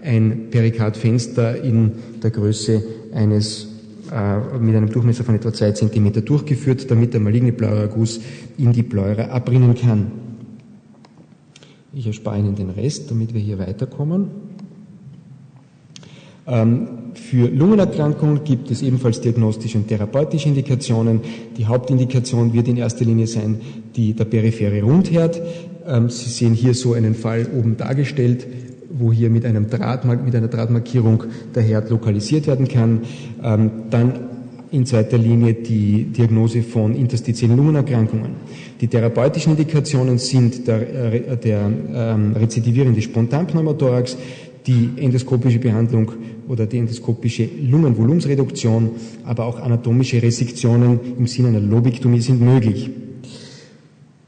ein 0.03 0.49
Perikardfenster 0.51 1.61
in 1.63 1.93
der 2.21 2.31
Größe 2.31 2.83
eines 3.13 3.67
äh, 4.11 4.57
mit 4.59 4.75
einem 4.75 4.89
Durchmesser 4.89 5.23
von 5.23 5.35
etwa 5.35 5.53
zwei 5.53 5.71
Zentimeter 5.71 6.21
durchgeführt, 6.21 6.89
damit 6.89 7.13
der 7.13 7.21
maligne 7.21 7.51
Pleuragus 7.51 8.19
in 8.57 8.71
die 8.73 8.83
Pleura 8.83 9.25
abbringen 9.25 9.75
kann. 9.75 10.11
Ich 11.93 12.05
erspare 12.05 12.39
Ihnen 12.39 12.55
den 12.55 12.69
Rest, 12.69 13.09
damit 13.09 13.33
wir 13.33 13.41
hier 13.41 13.57
weiterkommen. 13.59 14.27
Ähm, 16.45 16.87
für 17.13 17.47
Lungenerkrankungen 17.49 18.43
gibt 18.43 18.71
es 18.71 18.81
ebenfalls 18.81 19.19
diagnostische 19.19 19.77
und 19.79 19.87
therapeutische 19.87 20.47
Indikationen. 20.47 21.21
Die 21.57 21.65
Hauptindikation 21.65 22.53
wird 22.53 22.67
in 22.67 22.77
erster 22.77 23.03
Linie 23.03 23.27
sein 23.27 23.59
die, 23.95 24.13
der 24.13 24.25
periphere 24.25 24.81
Rundherd. 24.81 25.41
Ähm, 25.85 26.09
Sie 26.09 26.29
sehen 26.29 26.53
hier 26.53 26.73
so 26.73 26.93
einen 26.93 27.15
Fall 27.15 27.47
oben 27.57 27.75
dargestellt, 27.75 28.47
wo 28.89 29.11
hier 29.11 29.29
mit, 29.29 29.45
einem 29.45 29.69
Draht, 29.69 30.05
mit 30.05 30.35
einer 30.35 30.47
Drahtmarkierung 30.47 31.23
der 31.53 31.63
Herd 31.63 31.89
lokalisiert 31.89 32.47
werden 32.47 32.67
kann. 32.67 33.01
Ähm, 33.43 33.71
dann 33.89 34.13
in 34.71 34.85
zweiter 34.85 35.17
Linie 35.17 35.53
die 35.53 36.05
Diagnose 36.05 36.61
von 36.61 36.95
interstitiellen 36.95 37.55
Lungenerkrankungen. 37.55 38.31
Die 38.81 38.87
therapeutischen 38.87 39.53
Indikationen 39.53 40.17
sind 40.17 40.67
der, 40.67 41.13
äh, 41.13 41.37
der 41.37 41.71
ähm, 41.93 42.33
rezidivierende 42.33 43.01
Spontanpneumothorax, 43.01 44.17
die 44.65 44.89
endoskopische 44.97 45.59
Behandlung 45.59 46.11
oder 46.49 46.65
die 46.65 46.77
endoskopische 46.77 47.47
Lungenvolumensreduktion, 47.69 48.91
aber 49.23 49.45
auch 49.45 49.59
anatomische 49.59 50.21
Resektionen 50.21 50.99
im 51.17 51.27
Sinne 51.27 51.49
einer 51.49 51.61
Lobektomie 51.61 52.19
sind 52.19 52.41
möglich. 52.41 52.89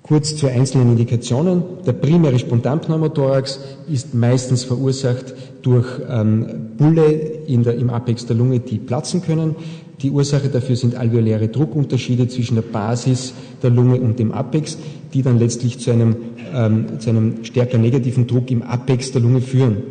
Kurz 0.10 0.36
zu 0.36 0.48
einzelnen 0.48 0.90
Indikationen. 0.90 1.62
Der 1.86 1.94
primäre 1.94 2.40
Spontanpneumothorax 2.40 3.60
ist 3.88 4.16
meistens 4.16 4.64
verursacht 4.64 5.36
durch 5.62 5.86
ähm, 6.10 6.72
Bulle 6.78 7.12
in 7.46 7.62
der, 7.62 7.76
im 7.76 7.92
Apex 7.92 8.26
der 8.26 8.36
Lunge, 8.36 8.60
die 8.60 8.80
platzen 8.80 9.22
können. 9.22 9.56
Die 10.02 10.10
Ursache 10.10 10.50
dafür 10.50 10.76
sind 10.78 10.96
alveoläre 10.96 11.50
Druckunterschiede 11.50 12.28
zwischen 12.28 12.56
der 12.56 12.64
Basis 12.64 13.36
der 13.62 13.70
Lunge 13.70 14.02
und 14.02 14.18
dem 14.18 14.32
Apex, 14.32 14.80
die 15.14 15.22
dann 15.22 15.38
letztlich 15.38 15.78
zu 15.78 15.92
einem, 15.92 16.16
ähm, 16.56 17.00
zu 17.00 17.12
einem 17.12 17.44
stärker 17.44 17.78
negativen 17.78 18.26
Druck 18.26 18.50
im 18.50 18.64
Apex 18.64 19.12
der 19.12 19.22
Lunge 19.22 19.42
führen. 19.42 19.84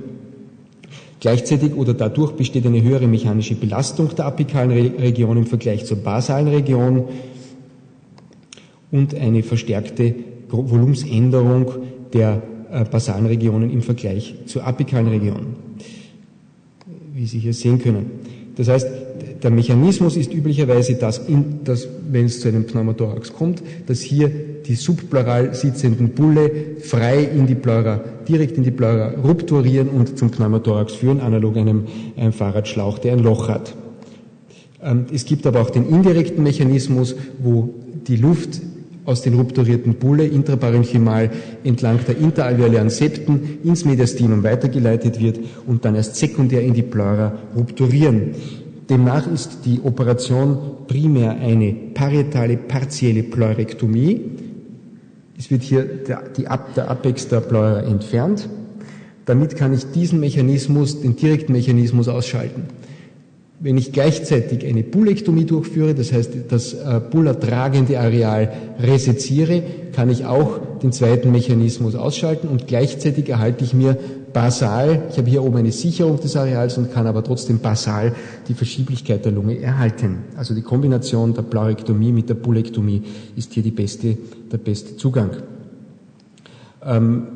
Gleichzeitig 1.21 1.77
oder 1.77 1.95
dadurch 1.95 2.33
besteht 2.33 2.67
eine 2.67 2.83
höhere 2.83 3.07
mechanische 3.07 3.55
Belastung 3.55 4.13
der 4.17 4.27
apikalen 4.27 4.73
Region 4.73 5.37
im 5.37 5.47
Vergleich 5.47 5.85
zur 5.85 5.99
basalen 5.99 6.49
Region 6.49 7.05
und 8.91 9.15
eine 9.15 9.43
verstärkte 9.43 10.15
Volumensänderung 10.49 11.71
der 12.13 12.43
äh, 12.71 12.85
basalen 12.85 13.27
Regionen 13.27 13.71
im 13.71 13.83
Vergleich 13.83 14.35
zur 14.47 14.67
apikalen 14.67 15.09
Region, 15.09 15.57
wie 17.15 17.27
Sie 17.27 17.39
hier 17.39 17.55
sehen 17.55 17.79
können. 17.79 18.07
Das 18.57 18.69
heißt, 18.69 18.89
der 19.43 19.51
Mechanismus 19.51 20.17
ist 20.17 20.35
üblicherweise, 20.35 20.95
dass, 20.95 21.19
in, 21.19 21.61
dass 21.65 21.87
wenn 22.11 22.27
es 22.27 22.41
zu 22.41 22.49
einem 22.49 22.65
Pneumothorax 22.65 23.33
kommt, 23.33 23.63
dass 23.87 24.01
hier 24.01 24.31
die 24.67 24.75
subpleural 24.75 25.55
sitzenden 25.55 26.11
Bulle 26.11 26.51
frei 26.81 27.23
in 27.23 27.47
die 27.47 27.55
Pleura, 27.55 28.01
direkt 28.29 28.57
in 28.57 28.65
die 28.65 28.71
Pleura 28.71 29.15
rupturieren 29.25 29.89
und 29.89 30.19
zum 30.19 30.31
Pneumothorax 30.31 30.95
führen, 30.95 31.21
analog 31.21 31.57
einem, 31.57 31.85
einem 32.17 32.33
Fahrradschlauch, 32.33 32.99
der 32.99 33.13
ein 33.13 33.21
Loch 33.21 33.49
hat. 33.49 33.75
Ähm, 34.83 35.07
es 35.13 35.25
gibt 35.25 35.47
aber 35.47 35.61
auch 35.61 35.71
den 35.71 35.89
indirekten 35.89 36.43
Mechanismus, 36.43 37.15
wo 37.39 37.75
die 38.07 38.17
Luft 38.17 38.61
aus 39.09 39.23
den 39.23 39.35
rupturierten 39.35 39.95
Bulle 39.95 40.27
intraparenchymal 40.27 41.31
entlang 41.65 41.99
der 42.07 42.19
interalveolären 42.19 42.91
Septen 42.91 43.59
ins 43.65 43.87
Mediastinum 43.87 44.43
weitergeleitet 44.43 45.19
wird 45.19 45.41
und 45.67 45.87
dann 45.87 45.95
erst 45.95 46.17
sekundär 46.17 46.61
in 46.61 46.75
die 46.75 46.83
Pleura 46.83 47.39
rupturieren. 47.57 48.35
Demnach 48.91 49.27
ist 49.27 49.61
die 49.65 49.81
Operation 49.83 50.59
primär 50.87 51.39
eine 51.39 51.73
parietale 51.95 52.59
partielle 52.59 53.23
Pleurektomie. 53.23 54.21
Es 55.39 55.51
wird 55.51 55.63
hier 55.63 55.85
der, 55.85 56.25
die, 56.37 56.47
der 56.77 56.91
Apex 56.91 57.29
der 57.29 57.41
Pleura 57.41 57.81
entfernt. 57.81 58.47
Damit 59.25 59.57
kann 59.57 59.73
ich 59.73 59.91
diesen 59.91 60.21
Mechanismus, 60.21 61.01
den 61.01 61.17
direkten 61.17 61.53
Mechanismus 61.53 62.09
ausschalten. 62.09 62.65
Wenn 63.61 63.77
ich 63.77 63.91
gleichzeitig 63.91 64.65
eine 64.65 64.85
Bullektomie 64.85 65.45
durchführe, 65.45 65.95
das 65.95 66.13
heißt 66.13 66.31
das 66.49 66.75
äh, 66.75 67.01
bullertragende 67.11 67.99
Areal 67.99 68.53
reseziere, 68.81 69.63
kann 69.93 70.11
ich 70.11 70.27
auch 70.27 70.61
den 70.81 70.93
zweiten 70.93 71.33
Mechanismus 71.33 71.97
ausschalten 71.97 72.47
und 72.47 72.69
gleichzeitig 72.69 73.29
erhalte 73.29 73.65
ich 73.65 73.75
mir 73.75 73.99
basal, 74.33 75.03
ich 75.11 75.19
habe 75.19 75.29
hier 75.29 75.43
oben 75.43 75.57
eine 75.57 75.73
Sicherung 75.73 76.21
des 76.21 76.37
Areals 76.37 76.79
und 76.79 76.93
kann 76.93 77.09
aber 77.09 77.25
trotzdem 77.25 77.59
basal 77.59 78.15
die 78.47 78.55
Verschieblichkeit 78.55 79.25
der 79.25 79.33
Lunge 79.33 79.59
erhalten. 79.59 80.19
Also 80.37 80.55
die 80.55 80.63
Kombination 80.63 81.35
der 81.35 81.43
Pleurektomie 81.43 82.13
mit 82.13 82.29
der 82.29 82.35
Bullektomie 82.35 83.03
ist 83.35 83.55
hier 83.55 83.65
die 83.65 83.73
beste, 83.73 84.17
der 84.53 84.59
beste 84.59 84.97
Zugang. 84.97 85.31
Ähm, 86.85 87.27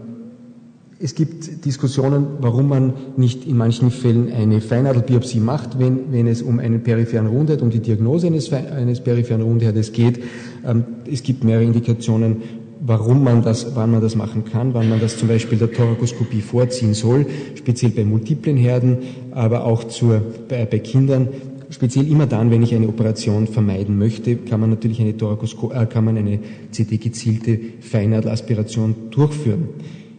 es 1.02 1.16
gibt 1.16 1.64
Diskussionen, 1.64 2.26
warum 2.38 2.68
man 2.68 2.92
nicht 3.16 3.44
in 3.44 3.56
manchen 3.56 3.90
Fällen 3.90 4.32
eine 4.32 4.60
Feinnadelbiopsie 4.60 5.40
macht, 5.40 5.80
wenn, 5.80 6.12
wenn 6.12 6.28
es 6.28 6.42
um 6.42 6.60
einen 6.60 6.84
peripheren 6.84 7.26
Rundheit, 7.26 7.60
um 7.60 7.70
die 7.70 7.80
Diagnose 7.80 8.28
eines, 8.28 8.52
eines 8.52 9.00
peripheren 9.00 9.42
Rundheits 9.42 9.90
geht. 9.90 10.22
Ähm, 10.64 10.84
es 11.10 11.24
gibt 11.24 11.42
mehrere 11.42 11.64
Indikationen, 11.64 12.36
warum 12.80 13.24
man 13.24 13.42
das, 13.42 13.74
wann 13.74 13.90
man 13.90 14.00
das 14.00 14.14
machen 14.14 14.44
kann, 14.44 14.74
wann 14.74 14.88
man 14.88 15.00
das 15.00 15.18
zum 15.18 15.26
Beispiel 15.26 15.58
der 15.58 15.72
Thorakoskopie 15.72 16.40
vorziehen 16.40 16.94
soll, 16.94 17.26
speziell 17.56 17.90
bei 17.90 18.04
multiplen 18.04 18.56
Herden, 18.56 18.98
aber 19.32 19.64
auch 19.64 19.84
zur, 19.84 20.22
bei, 20.48 20.64
bei 20.66 20.78
Kindern. 20.78 21.28
Speziell 21.70 22.08
immer 22.08 22.26
dann, 22.26 22.52
wenn 22.52 22.62
ich 22.62 22.74
eine 22.76 22.86
Operation 22.86 23.48
vermeiden 23.48 23.98
möchte, 23.98 24.36
kann 24.36 24.60
man 24.60 24.70
natürlich 24.70 25.00
eine 25.00 25.16
Thorakoskopie, 25.16 25.74
äh, 25.74 25.86
kann 25.86 26.04
man 26.04 26.16
eine 26.16 26.38
CD-gezielte 26.70 27.58
Feinnadelaspiration 27.80 28.94
durchführen. 29.10 29.68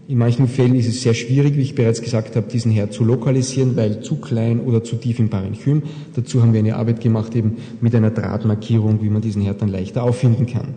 In 0.05 0.17
manchen 0.17 0.49
Fällen 0.49 0.75
ist 0.75 0.89
es 0.89 1.01
sehr 1.01 1.13
schwierig, 1.13 1.55
wie 1.55 1.61
ich 1.61 1.75
bereits 1.75 2.01
gesagt 2.01 2.35
habe, 2.35 2.51
diesen 2.51 2.71
Herd 2.71 2.91
zu 2.91 3.05
lokalisieren, 3.05 3.77
weil 3.77 4.01
zu 4.01 4.17
klein 4.17 4.59
oder 4.59 4.83
zu 4.83 4.97
tief 4.97 5.17
im 5.19 5.29
Parenchym. 5.29 5.83
Dazu 6.13 6.41
haben 6.41 6.51
wir 6.51 6.59
eine 6.59 6.75
Arbeit 6.75 6.99
gemacht, 6.99 7.33
eben 7.35 7.57
mit 7.79 7.95
einer 7.95 8.11
Drahtmarkierung, 8.11 9.01
wie 9.01 9.09
man 9.09 9.21
diesen 9.21 9.41
Herd 9.41 9.61
dann 9.61 9.69
leichter 9.69 10.03
auffinden 10.03 10.45
kann. 10.45 10.73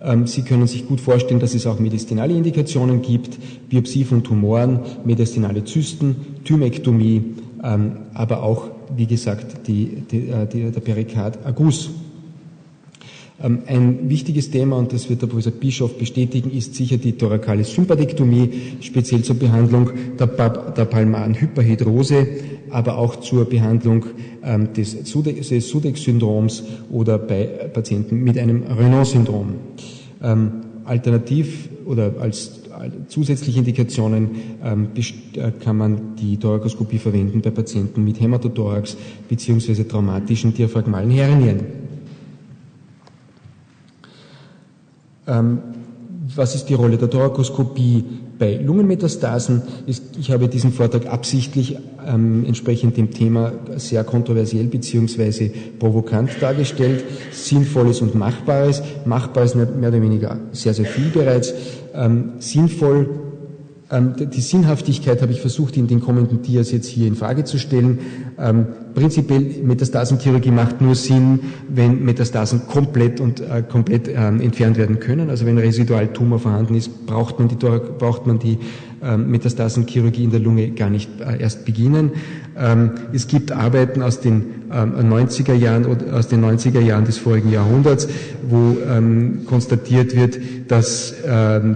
Ähm, 0.00 0.26
Sie 0.26 0.42
können 0.42 0.66
sich 0.66 0.86
gut 0.86 1.00
vorstellen, 1.00 1.40
dass 1.40 1.54
es 1.54 1.66
auch 1.66 1.78
mediastinale 1.78 2.34
Indikationen 2.34 3.02
gibt, 3.02 3.38
Biopsie 3.68 4.04
von 4.04 4.22
Tumoren, 4.22 4.80
mediastinale 5.04 5.64
Zysten, 5.64 6.16
Thymektomie, 6.44 7.34
ähm, 7.62 7.96
aber 8.14 8.42
auch, 8.42 8.68
wie 8.96 9.06
gesagt, 9.06 9.66
die, 9.66 10.02
die, 10.10 10.28
äh, 10.28 10.46
der 10.46 10.80
Perikard 10.80 11.44
Agus. 11.44 11.86
Ähm, 11.86 12.03
ein 13.38 14.08
wichtiges 14.08 14.50
Thema, 14.50 14.76
und 14.78 14.92
das 14.92 15.10
wird 15.10 15.22
der 15.22 15.26
Professor 15.26 15.52
Bischof 15.52 15.98
bestätigen, 15.98 16.50
ist 16.52 16.76
sicher 16.76 16.98
die 16.98 17.12
thorakale 17.12 17.64
Sympathektomie, 17.64 18.76
speziell 18.80 19.22
zur 19.22 19.36
Behandlung 19.36 19.90
der, 20.18 20.28
der 20.28 20.84
palmaren 20.84 21.34
Hyperhidrose, 21.34 22.26
aber 22.70 22.96
auch 22.96 23.16
zur 23.16 23.44
Behandlung 23.44 24.06
ähm, 24.44 24.72
des 24.72 24.96
Sudex-Syndroms 25.04 26.62
oder 26.90 27.18
bei 27.18 27.44
Patienten 27.72 28.22
mit 28.22 28.38
einem 28.38 28.62
Renault-Syndrom. 28.62 29.54
Ähm, 30.22 30.52
alternativ 30.84 31.68
oder 31.86 32.14
als 32.20 32.60
zusätzliche 33.08 33.58
Indikationen 33.58 34.30
ähm, 34.64 34.88
äh, 34.94 35.50
kann 35.60 35.76
man 35.76 36.16
die 36.20 36.36
Thorakoskopie 36.36 36.98
verwenden 36.98 37.40
bei 37.40 37.50
Patienten 37.50 38.04
mit 38.04 38.20
Hämatothorax 38.20 38.96
bzw. 39.28 39.84
traumatischen 39.84 40.54
diaphragmalen 40.54 41.10
Hernien. 41.10 41.83
Ähm, 45.26 45.58
was 46.34 46.54
ist 46.54 46.66
die 46.66 46.74
Rolle 46.74 46.96
der 46.96 47.10
Thorakoskopie 47.10 48.04
bei 48.38 48.56
Lungenmetastasen? 48.56 49.62
Ich 49.86 50.30
habe 50.30 50.48
diesen 50.48 50.72
Vortrag 50.72 51.06
absichtlich 51.06 51.76
ähm, 52.06 52.44
entsprechend 52.46 52.96
dem 52.96 53.10
Thema 53.10 53.52
sehr 53.76 54.04
kontroversiell 54.04 54.66
beziehungsweise 54.66 55.50
provokant 55.78 56.30
dargestellt. 56.40 57.04
Sinnvolles 57.30 58.00
und 58.00 58.14
Machbares. 58.14 58.82
Machbar 59.04 59.44
ist 59.44 59.54
mehr, 59.54 59.68
oder 59.76 60.00
weniger 60.00 60.38
sehr, 60.52 60.72
sehr 60.72 60.86
viel 60.86 61.10
bereits. 61.10 61.52
Ähm, 61.94 62.32
sinnvoll 62.38 63.08
die 64.00 64.40
Sinnhaftigkeit 64.40 65.22
habe 65.22 65.32
ich 65.32 65.40
versucht, 65.40 65.76
in 65.76 65.86
den 65.86 66.00
kommenden 66.00 66.42
Dias 66.42 66.72
jetzt 66.72 66.86
hier 66.86 67.06
in 67.06 67.16
Frage 67.16 67.44
zu 67.44 67.58
stellen. 67.58 67.98
Ähm, 68.38 68.66
prinzipiell 68.94 69.40
Metastasenchirurgie 69.62 70.50
macht 70.50 70.80
nur 70.80 70.94
Sinn, 70.94 71.40
wenn 71.68 72.04
Metastasen 72.04 72.66
komplett 72.66 73.20
und 73.20 73.40
äh, 73.40 73.62
komplett 73.68 74.08
ähm, 74.08 74.40
entfernt 74.40 74.76
werden 74.76 75.00
können. 75.00 75.30
Also 75.30 75.46
wenn 75.46 75.58
Residualtumor 75.58 76.38
vorhanden 76.38 76.74
ist, 76.74 77.06
braucht 77.06 77.38
man 77.38 77.48
die, 77.48 77.56
braucht 77.56 78.26
man 78.26 78.38
die 78.38 78.58
ähm, 79.02 79.30
Metastasenchirurgie 79.30 80.24
in 80.24 80.30
der 80.30 80.40
Lunge 80.40 80.70
gar 80.70 80.90
nicht 80.90 81.10
äh, 81.20 81.40
erst 81.40 81.64
beginnen. 81.64 82.12
Ähm, 82.56 82.92
es 83.12 83.26
gibt 83.26 83.52
Arbeiten 83.52 84.02
aus 84.02 84.20
den 84.20 84.64
90er 84.70 85.54
ähm, 85.54 85.60
Jahren 85.60 85.84
oder 85.86 86.16
aus 86.16 86.28
den 86.28 86.44
90er 86.44 86.80
Jahren 86.80 87.04
des 87.04 87.18
vorigen 87.18 87.52
Jahrhunderts, 87.52 88.08
wo 88.48 88.76
konstatiert 89.46 90.16
wird, 90.16 90.38
dass 90.68 91.14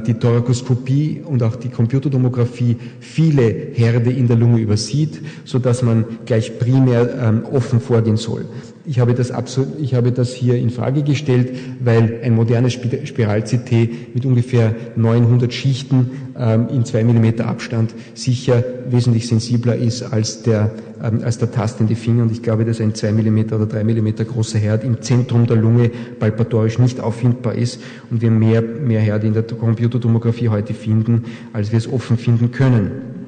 die 0.07 0.15
Thorakoskopie 0.15 1.23
und 1.25 1.43
auch 1.43 1.57
die 1.57 1.69
Computertomographie 1.69 2.77
viele 3.01 3.43
Herde 3.75 4.11
in 4.11 4.29
der 4.29 4.37
Lunge 4.37 4.61
übersieht, 4.61 5.21
so 5.45 5.61
man 5.83 6.05
gleich 6.27 6.59
primär 6.59 7.43
offen 7.53 7.81
vorgehen 7.81 8.17
soll. 8.17 8.47
Ich 8.89 9.01
habe 9.01 9.13
das 9.13 9.31
absolut, 9.31 9.79
ich 9.79 9.95
habe 9.95 10.13
das 10.13 10.33
hier 10.33 10.57
in 10.57 10.71
Frage 10.71 11.03
gestellt, 11.03 11.53
weil 11.85 12.21
ein 12.25 12.35
modernes 12.35 12.73
Spiral-CT 12.73 14.15
mit 14.15 14.25
ungefähr 14.25 14.75
900 14.97 15.53
Schichten 15.53 16.11
ähm, 16.39 16.69
in 16.73 16.87
zwei 16.87 17.05
Millimeter 17.05 17.49
Abstand 17.49 17.95
sicher 18.15 18.65
wesentlich 18.89 19.29
sensibler 19.29 19.77
ist 19.77 20.03
als 20.05 20.43
der, 20.43 20.71
ähm, 20.71 20.88
als 21.01 21.39
der 21.39 21.51
tastende 21.51 21.95
Finger. 21.95 22.23
Und 22.23 22.33
ich 22.33 22.43
glaube, 22.43 22.65
dass 22.65 22.81
ein 22.81 22.95
zwei 22.95 23.13
Millimeter 23.13 23.57
oder 23.57 23.67
drei 23.67 23.85
Millimeter 23.85 24.25
großer 24.25 24.59
Herd 24.59 24.85
im 24.85 25.01
Zentrum 25.03 25.47
der 25.47 25.57
Lunge 25.57 25.91
palpatorisch 26.19 26.79
nicht 26.79 27.01
auffindbar 27.01 27.55
ist 27.55 27.81
und 28.11 28.21
wir 28.21 28.31
mehr, 28.31 28.63
mehr 28.63 29.01
Herde 29.01 29.27
in 29.27 29.35
der 29.35 29.43
Computertomographie 29.43 30.49
heute 30.49 30.75
finden, 30.75 31.25
als 31.53 31.73
wir 31.73 31.79
es 31.79 31.91
offen 31.91 32.17
finden 32.17 32.51
können. 32.51 33.19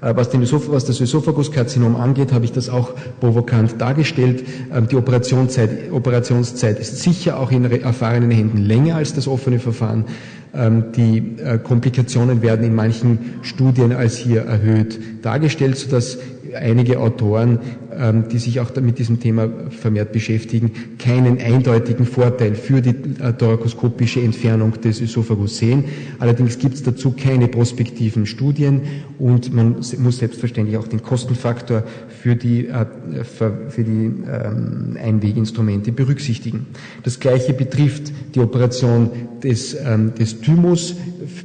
Äh, 0.00 0.16
was, 0.16 0.30
den 0.30 0.42
was 0.42 0.84
das 0.84 1.00
Ösophaguskarzinom 1.00 1.96
angeht, 1.96 2.32
habe 2.32 2.44
ich 2.44 2.52
das 2.52 2.68
auch 2.68 2.94
provokant 3.20 3.80
dargestellt. 3.80 4.44
Ähm, 4.72 4.88
die 4.88 4.96
Operationszeit, 4.96 5.92
Operationszeit 5.92 6.78
ist 6.78 6.98
sicher 6.98 7.38
auch 7.38 7.50
in 7.50 7.64
erfahrenen 7.64 8.30
Händen 8.30 8.58
länger 8.58 8.96
als 8.96 9.14
das 9.14 9.28
offene 9.28 9.58
Verfahren. 9.58 10.04
Ähm, 10.52 10.86
die 10.96 11.36
äh, 11.38 11.58
Komplikationen 11.58 12.42
werden 12.42 12.64
in 12.64 12.74
manchen 12.74 13.18
Studien 13.42 13.92
als 13.92 14.16
hier 14.16 14.42
erhöht 14.42 14.98
dargestellt, 15.22 15.76
sodass 15.76 16.18
einige 16.54 17.00
Autoren 17.00 17.58
ähm, 18.00 18.28
die 18.28 18.38
sich 18.38 18.60
auch 18.60 18.74
mit 18.76 18.98
diesem 18.98 19.20
Thema 19.20 19.48
vermehrt 19.70 20.12
beschäftigen, 20.12 20.70
keinen 20.98 21.38
eindeutigen 21.38 22.06
Vorteil 22.06 22.54
für 22.54 22.80
die 22.80 22.90
äh, 22.90 23.32
thorakoskopische 23.32 24.20
Entfernung 24.20 24.80
des 24.80 25.00
Ösophagus 25.00 25.58
sehen. 25.58 25.84
Allerdings 26.18 26.58
gibt 26.58 26.74
es 26.74 26.82
dazu 26.82 27.12
keine 27.12 27.48
prospektiven 27.48 28.26
Studien 28.26 28.82
und 29.18 29.52
man 29.52 29.76
muss 29.98 30.18
selbstverständlich 30.18 30.76
auch 30.78 30.86
den 30.86 31.02
Kostenfaktor 31.02 31.82
für 32.08 32.36
die, 32.36 32.68
äh, 32.68 32.86
für 33.24 33.82
die 33.84 34.12
ähm, 34.30 34.96
Einweginstrumente 35.02 35.92
berücksichtigen. 35.92 36.66
Das 37.02 37.18
Gleiche 37.18 37.52
betrifft 37.54 38.12
die 38.34 38.40
Operation 38.40 39.10
des, 39.42 39.74
ähm, 39.74 40.14
des 40.14 40.40
Thymus 40.40 40.94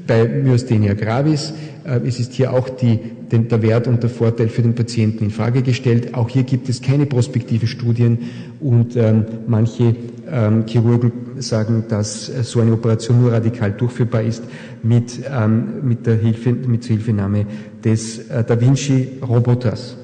bei 0.07 0.25
Myasthenia 0.27 0.93
gravis. 0.93 1.53
Äh, 1.85 1.99
es 2.07 2.19
ist 2.19 2.33
hier 2.33 2.53
auch 2.53 2.69
die, 2.69 2.99
den, 3.31 3.47
der 3.47 3.61
Wert 3.61 3.87
und 3.87 4.01
der 4.03 4.09
Vorteil 4.09 4.49
für 4.49 4.61
den 4.61 4.75
Patienten 4.75 5.25
in 5.25 5.31
Frage 5.31 5.61
gestellt. 5.61 6.13
Auch 6.13 6.29
hier 6.29 6.43
gibt 6.43 6.69
es 6.69 6.81
keine 6.81 7.05
prospektive 7.05 7.67
Studien 7.67 8.19
und 8.59 8.95
ähm, 8.95 9.25
manche 9.47 9.95
ähm, 10.31 10.65
Chirurgen 10.65 11.11
sagen, 11.39 11.85
dass 11.89 12.25
so 12.25 12.61
eine 12.61 12.73
Operation 12.73 13.21
nur 13.21 13.31
radikal 13.31 13.71
durchführbar 13.71 14.23
ist 14.23 14.43
mit, 14.83 15.19
ähm, 15.29 15.87
mit 15.87 16.05
der 16.05 16.15
Hilfe, 16.15 16.53
mit 16.53 16.83
Zuhilfenahme 16.83 17.45
des 17.83 18.29
äh, 18.29 18.43
Da 18.43 18.59
Vinci 18.59 19.19
Roboters. 19.21 19.97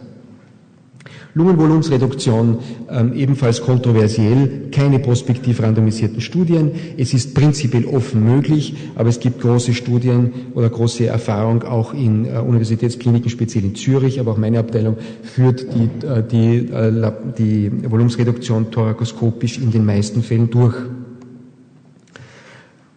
Lungenvolumensreduktion 1.34 2.60
ähm, 2.90 3.14
ebenfalls 3.14 3.62
kontroversiell, 3.62 4.70
keine 4.72 5.00
prospektiv 5.00 5.62
randomisierten 5.62 6.20
Studien. 6.20 6.72
Es 6.98 7.14
ist 7.14 7.34
prinzipiell 7.34 7.86
offen 7.86 8.24
möglich, 8.24 8.76
aber 8.96 9.10
es 9.10 9.20
gibt 9.20 9.42
große 9.42 9.74
Studien 9.74 10.32
oder 10.54 10.70
große 10.70 11.06
Erfahrung 11.06 11.64
auch 11.64 11.94
in 11.94 12.26
äh, 12.26 12.40
Universitätskliniken, 12.40 13.30
speziell 13.30 13.64
in 13.64 13.76
Zürich, 13.76 14.20
aber 14.20 14.32
auch 14.32 14.38
meine 14.38 14.60
Abteilung 14.60 14.98
führt 15.24 15.66
die, 15.74 16.06
äh, 16.06 16.24
die, 16.24 16.72
äh, 16.72 17.12
die 17.38 17.72
Volumensreduktion 17.90 18.72
thorakoskopisch 18.72 19.58
in 19.58 19.72
den 19.72 19.86
meisten 19.86 20.24
Fällen 20.24 20.50
durch. 20.50 20.76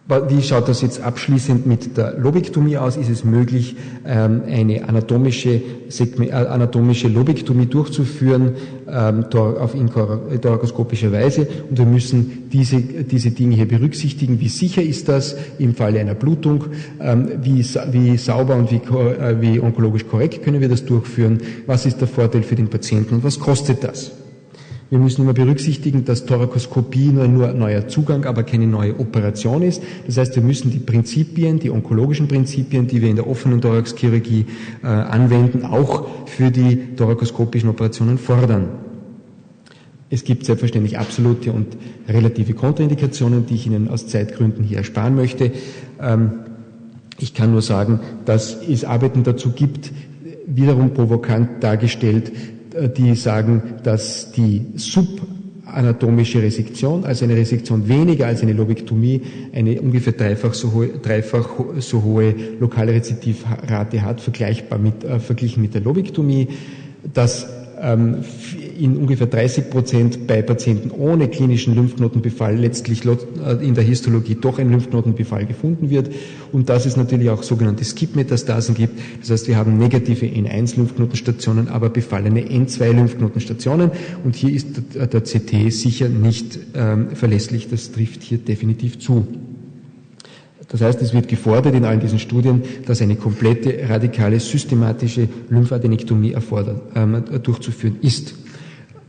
Wie 0.07 0.43
schaut 0.43 0.67
das 0.67 0.83
jetzt 0.83 1.01
abschließend 1.01 1.65
mit 1.65 1.97
der 1.97 2.13
Lobektomie 2.19 2.77
aus? 2.77 2.95
Ist 2.95 3.09
es 3.09 3.23
möglich, 3.23 3.75
ähm, 4.05 4.43
eine 4.45 4.87
anatomische, 4.87 5.49
äh, 5.49 6.31
anatomische 6.31 7.07
Lobektomie 7.07 7.65
durchzuführen 7.65 8.51
ähm, 8.87 9.25
auf 9.33 9.73
thorakoskopischer 9.73 11.11
Weise? 11.11 11.47
Und 11.67 11.79
wir 11.79 11.87
müssen 11.87 12.49
diese, 12.53 12.81
diese 12.81 13.31
Dinge 13.31 13.55
hier 13.55 13.67
berücksichtigen. 13.67 14.39
Wie 14.39 14.49
sicher 14.49 14.83
ist 14.83 15.09
das 15.09 15.37
im 15.57 15.73
Falle 15.73 15.99
einer 15.99 16.13
Blutung? 16.13 16.65
Ähm, 17.01 17.31
wie, 17.41 17.65
wie 17.91 18.17
sauber 18.17 18.57
und 18.57 18.69
wie, 18.69 18.75
äh, 18.75 19.41
wie 19.41 19.59
onkologisch 19.59 20.07
korrekt 20.07 20.43
können 20.43 20.61
wir 20.61 20.69
das 20.69 20.85
durchführen? 20.85 21.41
Was 21.65 21.87
ist 21.87 21.99
der 21.99 22.07
Vorteil 22.07 22.43
für 22.43 22.55
den 22.55 22.67
Patienten 22.67 23.15
und 23.15 23.23
was 23.23 23.39
kostet 23.39 23.83
das? 23.83 24.11
Wir 24.91 24.99
müssen 24.99 25.23
immer 25.23 25.33
berücksichtigen, 25.33 26.05
dass 26.05 26.25
Thorakoskopie 26.25 27.07
nur, 27.07 27.49
ein 27.49 27.57
neuer 27.57 27.87
Zugang, 27.87 28.25
aber 28.25 28.43
keine 28.43 28.67
neue 28.67 28.99
Operation 28.99 29.63
ist. 29.63 29.81
Das 30.05 30.17
heißt, 30.17 30.35
wir 30.35 30.43
müssen 30.43 30.69
die 30.69 30.77
Prinzipien, 30.77 31.59
die 31.59 31.71
onkologischen 31.71 32.27
Prinzipien, 32.27 32.85
die 32.85 33.01
wir 33.01 33.09
in 33.09 33.15
der 33.15 33.27
offenen 33.27 33.61
Thoraxchirurgie 33.61 34.45
äh, 34.83 34.87
anwenden, 34.87 35.65
auch 35.65 36.07
für 36.27 36.51
die 36.51 36.95
thorakoskopischen 36.95 37.69
Operationen 37.69 38.19
fordern. 38.19 38.69
Es 40.11 40.23
gibt 40.23 40.45
selbstverständlich 40.45 40.99
absolute 40.99 41.51
und 41.51 41.75
relative 42.07 42.53
Kontraindikationen, 42.53 43.47
die 43.47 43.55
ich 43.55 43.65
Ihnen 43.65 43.87
aus 43.87 44.05
Zeitgründen 44.07 44.63
hier 44.63 44.77
ersparen 44.77 45.15
möchte. 45.15 45.51
Ähm, 45.99 46.31
ich 47.17 47.33
kann 47.33 47.51
nur 47.51 47.63
sagen, 47.63 48.01
dass 48.25 48.61
es 48.61 48.83
Arbeiten 48.83 49.23
dazu 49.23 49.51
gibt, 49.51 49.91
wiederum 50.45 50.93
provokant 50.93 51.63
dargestellt, 51.63 52.31
die 52.97 53.15
sagen, 53.15 53.61
dass 53.83 54.31
die 54.31 54.65
subanatomische 54.75 56.41
Resektion, 56.41 57.05
also 57.05 57.25
eine 57.25 57.35
Resektion 57.35 57.87
weniger 57.87 58.27
als 58.27 58.41
eine 58.41 58.53
Lobektomie, 58.53 59.21
eine 59.53 59.81
ungefähr 59.81 60.13
dreifach 60.13 60.53
so 60.53 60.73
hohe, 60.73 60.87
dreifach 60.87 61.49
so 61.79 62.03
hohe 62.03 62.33
lokale 62.59 62.93
Rezidivrate 62.93 64.01
hat, 64.01 64.21
vergleichbar 64.21 64.79
mit, 64.79 65.03
äh, 65.03 65.19
verglichen 65.19 65.61
mit 65.61 65.73
der 65.73 65.81
Lobektomie, 65.81 66.49
dass 67.13 67.47
ähm, 67.81 68.23
in 68.77 68.97
ungefähr 68.97 69.27
30 69.27 69.69
Prozent 69.69 70.27
bei 70.27 70.41
Patienten 70.41 70.91
ohne 70.91 71.27
klinischen 71.27 71.75
Lymphknotenbefall 71.75 72.57
letztlich 72.57 73.05
äh, 73.05 73.15
in 73.61 73.75
der 73.75 73.83
Histologie 73.83 74.35
doch 74.35 74.59
ein 74.59 74.69
Lymphknotenbefall 74.69 75.45
gefunden 75.45 75.89
wird 75.89 76.11
und 76.51 76.69
dass 76.69 76.85
es 76.85 76.97
natürlich 76.97 77.29
auch 77.29 77.43
sogenannte 77.43 77.83
Skip-Metastasen 77.83 78.75
gibt. 78.75 78.99
Das 79.21 79.29
heißt, 79.29 79.47
wir 79.47 79.57
haben 79.57 79.77
negative 79.77 80.25
N1-Lymphknotenstationen, 80.25 81.69
aber 81.69 81.89
befallene 81.89 82.41
N2-Lymphknotenstationen 82.41 83.91
und 84.23 84.35
hier 84.35 84.53
ist 84.53 84.67
der 84.93 85.21
CT 85.21 85.71
sicher 85.71 86.09
nicht 86.09 86.59
ähm, 86.75 87.09
verlässlich. 87.15 87.69
Das 87.69 87.91
trifft 87.91 88.23
hier 88.23 88.37
definitiv 88.37 88.99
zu. 88.99 89.25
Das 90.67 90.81
heißt, 90.81 91.01
es 91.01 91.13
wird 91.13 91.27
gefordert 91.27 91.75
in 91.75 91.85
allen 91.85 91.99
diesen 91.99 92.19
Studien, 92.19 92.63
dass 92.85 93.01
eine 93.01 93.15
komplette, 93.15 93.87
radikale, 93.87 94.39
systematische 94.39 95.29
Lymphadenektomie 95.49 96.33
erfordert, 96.33 96.81
ähm, 96.95 97.23
durchzuführen 97.43 97.97
ist. 98.01 98.35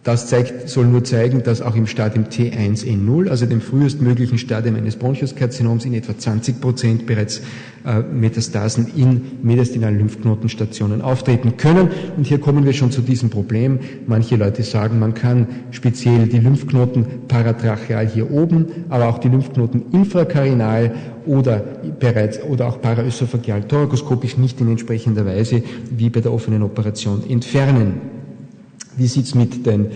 Das 0.07 0.29
zeigt, 0.29 0.69
soll 0.69 0.87
nur 0.87 1.03
zeigen, 1.03 1.43
dass 1.43 1.61
auch 1.61 1.75
im 1.75 1.89
Stadium 1.89 2.27
T1N0, 2.27 3.29
also 3.29 3.45
dem 3.45 3.61
frühestmöglichen 3.61 4.39
Stadium 4.39 4.77
eines 4.77 4.95
Bronchiuskarzinoms, 4.95 5.85
in 5.85 5.95
etwa 5.95 6.17
20 6.17 6.61
Prozent 6.61 7.07
bereits 7.07 7.43
äh, 7.85 8.03
Metastasen 8.03 8.87
in 8.95 9.23
mediastinalen 9.43 9.99
Lymphknotenstationen 9.99 11.03
auftreten 11.03 11.57
können. 11.57 11.91
Und 12.17 12.25
hier 12.25 12.39
kommen 12.39 12.65
wir 12.65 12.73
schon 12.73 12.93
zu 12.93 13.01
diesem 13.03 13.31
Problem. 13.31 13.81
Manche 14.07 14.37
Leute 14.37 14.63
sagen, 14.63 15.01
man 15.01 15.13
kann 15.13 15.49
speziell 15.73 16.29
die 16.29 16.39
Lymphknoten 16.39 17.27
paratracheal 17.27 18.07
hier 18.07 18.31
oben, 18.31 18.85
aber 18.91 19.09
auch 19.09 19.19
die 19.19 19.29
Lymphknoten 19.29 19.87
infrakarinal 19.91 20.95
oder 21.27 21.65
bereits 21.99 22.41
oder 22.45 22.69
auch 22.69 22.81
paraösophageal 22.81 23.65
thorakoskopisch 23.65 24.37
nicht 24.37 24.61
in 24.61 24.71
entsprechender 24.71 25.27
Weise 25.27 25.65
wie 25.91 26.11
bei 26.11 26.21
der 26.21 26.33
offenen 26.33 26.63
Operation 26.63 27.29
entfernen. 27.29 28.26
Wie 28.97 29.07
sieht's 29.07 29.35
mit 29.35 29.67
den 29.67 29.87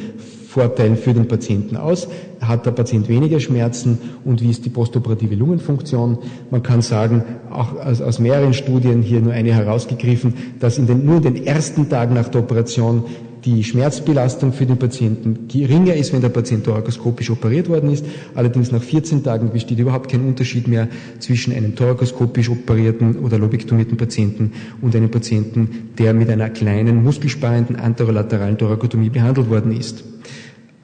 Vorteilen 0.47 0.97
für 0.97 1.15
den 1.15 1.29
Patienten 1.29 1.77
aus? 1.77 2.09
Hat 2.41 2.67
der 2.67 2.73
Patient 2.73 3.09
weniger 3.09 3.39
Schmerzen 3.39 3.99
und 4.25 4.43
wie 4.43 4.51
ist 4.51 4.65
die 4.65 4.71
postoperative 4.71 5.35
Lungenfunktion? 5.35 6.19
Man 6.51 6.63
kann 6.63 6.83
sagen, 6.83 7.23
auch 7.51 7.75
aus, 7.77 8.01
aus 8.01 8.19
mehreren 8.19 8.53
Studien 8.53 9.03
hier 9.03 9.21
nur 9.21 9.33
eine 9.33 9.55
herausgegriffen, 9.55 10.35
dass 10.59 10.79
in 10.79 10.87
den, 10.87 11.05
nur 11.05 11.19
in 11.19 11.23
den 11.23 11.47
ersten 11.47 11.89
Tagen 11.89 12.15
nach 12.15 12.29
der 12.29 12.43
Operation 12.43 13.05
die 13.45 13.65
Schmerzbelastung 13.65 14.53
für 14.53 14.67
den 14.67 14.79
Patienten 14.79 15.49
geringer 15.49 15.95
ist, 15.95 16.13
wenn 16.13 16.21
der 16.21 16.29
Patient 16.29 16.65
thorakoskopisch 16.65 17.31
operiert 17.31 17.69
worden 17.69 17.91
ist. 17.91 18.05
Allerdings 18.35 18.71
nach 18.71 18.83
14 18.83 19.23
Tagen 19.23 19.51
besteht 19.51 19.79
überhaupt 19.79 20.11
kein 20.11 20.27
Unterschied 20.27 20.69
mehr 20.69 20.89
zwischen 21.19 21.53
einem 21.53 21.75
thorakoskopisch 21.75 22.51
operierten 22.51 23.17
oder 23.17 23.39
lobektomierten 23.39 23.97
Patienten 23.97 24.53
und 24.81 24.95
einem 24.95 25.11
Patienten, 25.11 25.91
der 25.99 26.15
mit 26.15 26.29
einer 26.31 26.51
kleinen 26.51 27.03
muskelsparenden 27.03 27.77
anterolateralen 27.77 28.59
Thorakotomie 28.59 29.11
behandelt 29.11 29.49
worden 29.49 29.73
ist. 29.77 30.05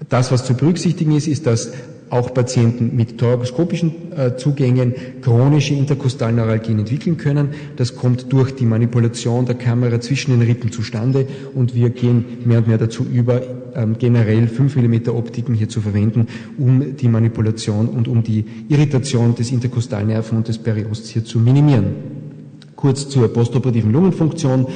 Das, 0.09 0.31
was 0.31 0.45
zu 0.45 0.55
berücksichtigen 0.55 1.13
ist, 1.17 1.27
ist, 1.27 1.47
dass 1.47 1.73
auch 2.11 2.33
Patienten 2.33 2.95
mit 2.95 3.19
thorakoskopischen 3.19 4.13
äh, 4.17 4.37
Zugängen 4.37 4.95
chronische 5.23 5.75
Interkostalneuralgien 5.75 6.79
entwickeln 6.79 7.17
können. 7.17 7.51
Das 7.77 7.97
kommt 7.97 8.33
durch 8.33 8.55
die 8.55 8.65
Manipulation 8.65 9.45
der 9.45 9.57
Kamera 9.57 10.01
zwischen 10.01 10.33
den 10.33 10.43
Rippen 10.43 10.71
zustande 10.71 11.27
und 11.55 11.75
wir 11.75 11.91
gehen 11.91 12.25
mehr 12.45 12.59
und 12.59 12.69
mehr 12.69 12.79
dazu 12.79 13.05
über, 13.05 13.43
ähm, 13.75 13.97
generell 13.99 14.47
5 14.47 14.77
mm 14.77 15.09
Optiken 15.09 15.55
hier 15.55 15.69
zu 15.69 15.81
verwenden, 15.81 16.29
um 16.59 16.97
die 16.97 17.09
Manipulation 17.09 17.89
und 17.89 18.09
um 18.09 18.23
die 18.23 18.45
Irritation 18.69 19.35
des 19.35 19.51
Interkostalnerven 19.51 20.39
und 20.39 20.49
des 20.49 20.59
Periosts 20.59 21.09
hier 21.09 21.25
zu 21.25 21.41
minimieren. 21.41 21.87
Kurz 22.77 23.09
zur 23.09 23.33
postoperativen 23.33 23.91
Lungenfunktion. 23.91 24.67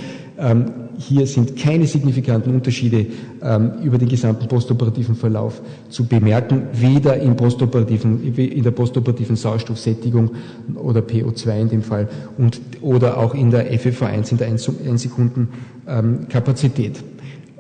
Ähm, 0.40 0.66
hier 0.98 1.26
sind 1.26 1.56
keine 1.56 1.86
signifikanten 1.86 2.54
Unterschiede 2.54 3.06
ähm, 3.42 3.72
über 3.82 3.98
den 3.98 4.08
gesamten 4.08 4.48
postoperativen 4.48 5.14
Verlauf 5.14 5.60
zu 5.90 6.06
bemerken, 6.06 6.62
weder 6.72 7.18
im 7.18 7.36
postoperativen, 7.36 8.34
in 8.36 8.62
der 8.62 8.70
postoperativen 8.70 9.36
Sauerstoffsättigung 9.36 10.30
oder 10.74 11.00
PO2 11.00 11.60
in 11.60 11.68
dem 11.68 11.82
Fall 11.82 12.08
und, 12.38 12.60
oder 12.80 13.18
auch 13.18 13.34
in 13.34 13.50
der 13.50 13.70
FFV1 13.72 14.32
in 14.32 14.38
der 14.38 14.48
1 14.48 14.70
Sekunden 15.02 15.48
ähm, 15.86 16.26
Kapazität. 16.28 17.02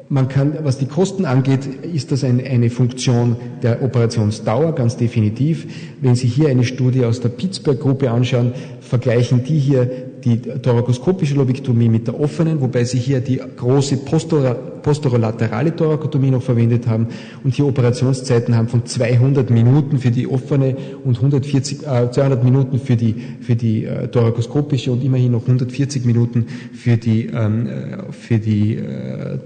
Man 0.08 0.26
kann, 0.26 0.54
was 0.64 0.78
die 0.78 0.86
Kosten 0.86 1.24
angeht, 1.24 1.66
ist 1.66 2.10
das 2.10 2.24
ein, 2.24 2.44
eine 2.44 2.68
Funktion 2.68 3.36
der 3.62 3.80
Operationsdauer, 3.80 4.74
ganz 4.74 4.96
definitiv. 4.96 5.68
Wenn 6.00 6.16
Sie 6.16 6.26
hier 6.26 6.48
eine 6.48 6.64
Studie 6.64 7.04
aus 7.04 7.20
der 7.20 7.28
Pittsburgh-Gruppe 7.28 8.10
anschauen, 8.10 8.52
vergleichen 8.80 9.44
die 9.44 9.58
hier 9.58 10.09
die 10.24 10.38
thorakoskopische 10.40 11.34
Lobektomie 11.34 11.88
mit 11.88 12.06
der 12.06 12.18
offenen, 12.18 12.60
wobei 12.60 12.84
sie 12.84 12.98
hier 12.98 13.20
die 13.20 13.40
große 13.56 13.98
posterolaterale 13.98 15.74
Thorakotomie 15.74 16.30
noch 16.30 16.42
verwendet 16.42 16.86
haben 16.86 17.08
und 17.44 17.54
hier 17.54 17.66
Operationszeiten 17.66 18.56
haben 18.56 18.68
von 18.68 18.86
200 18.86 19.50
Minuten 19.50 19.98
für 19.98 20.10
die 20.10 20.26
offene 20.26 20.76
und 21.04 21.16
140, 21.16 21.86
äh, 21.86 22.10
200 22.10 22.44
Minuten 22.44 22.78
für 22.78 22.96
die, 22.96 23.14
für 23.40 23.56
die 23.56 23.84
äh, 23.84 24.08
thorakoskopische 24.08 24.92
und 24.92 25.04
immerhin 25.04 25.32
noch 25.32 25.42
140 25.42 26.04
Minuten 26.04 26.46
für 26.72 26.96
die, 26.96 27.26
ähm, 27.26 27.66
äh, 27.66 28.12
für 28.12 28.38
die 28.38 28.76
äh, 28.76 29.38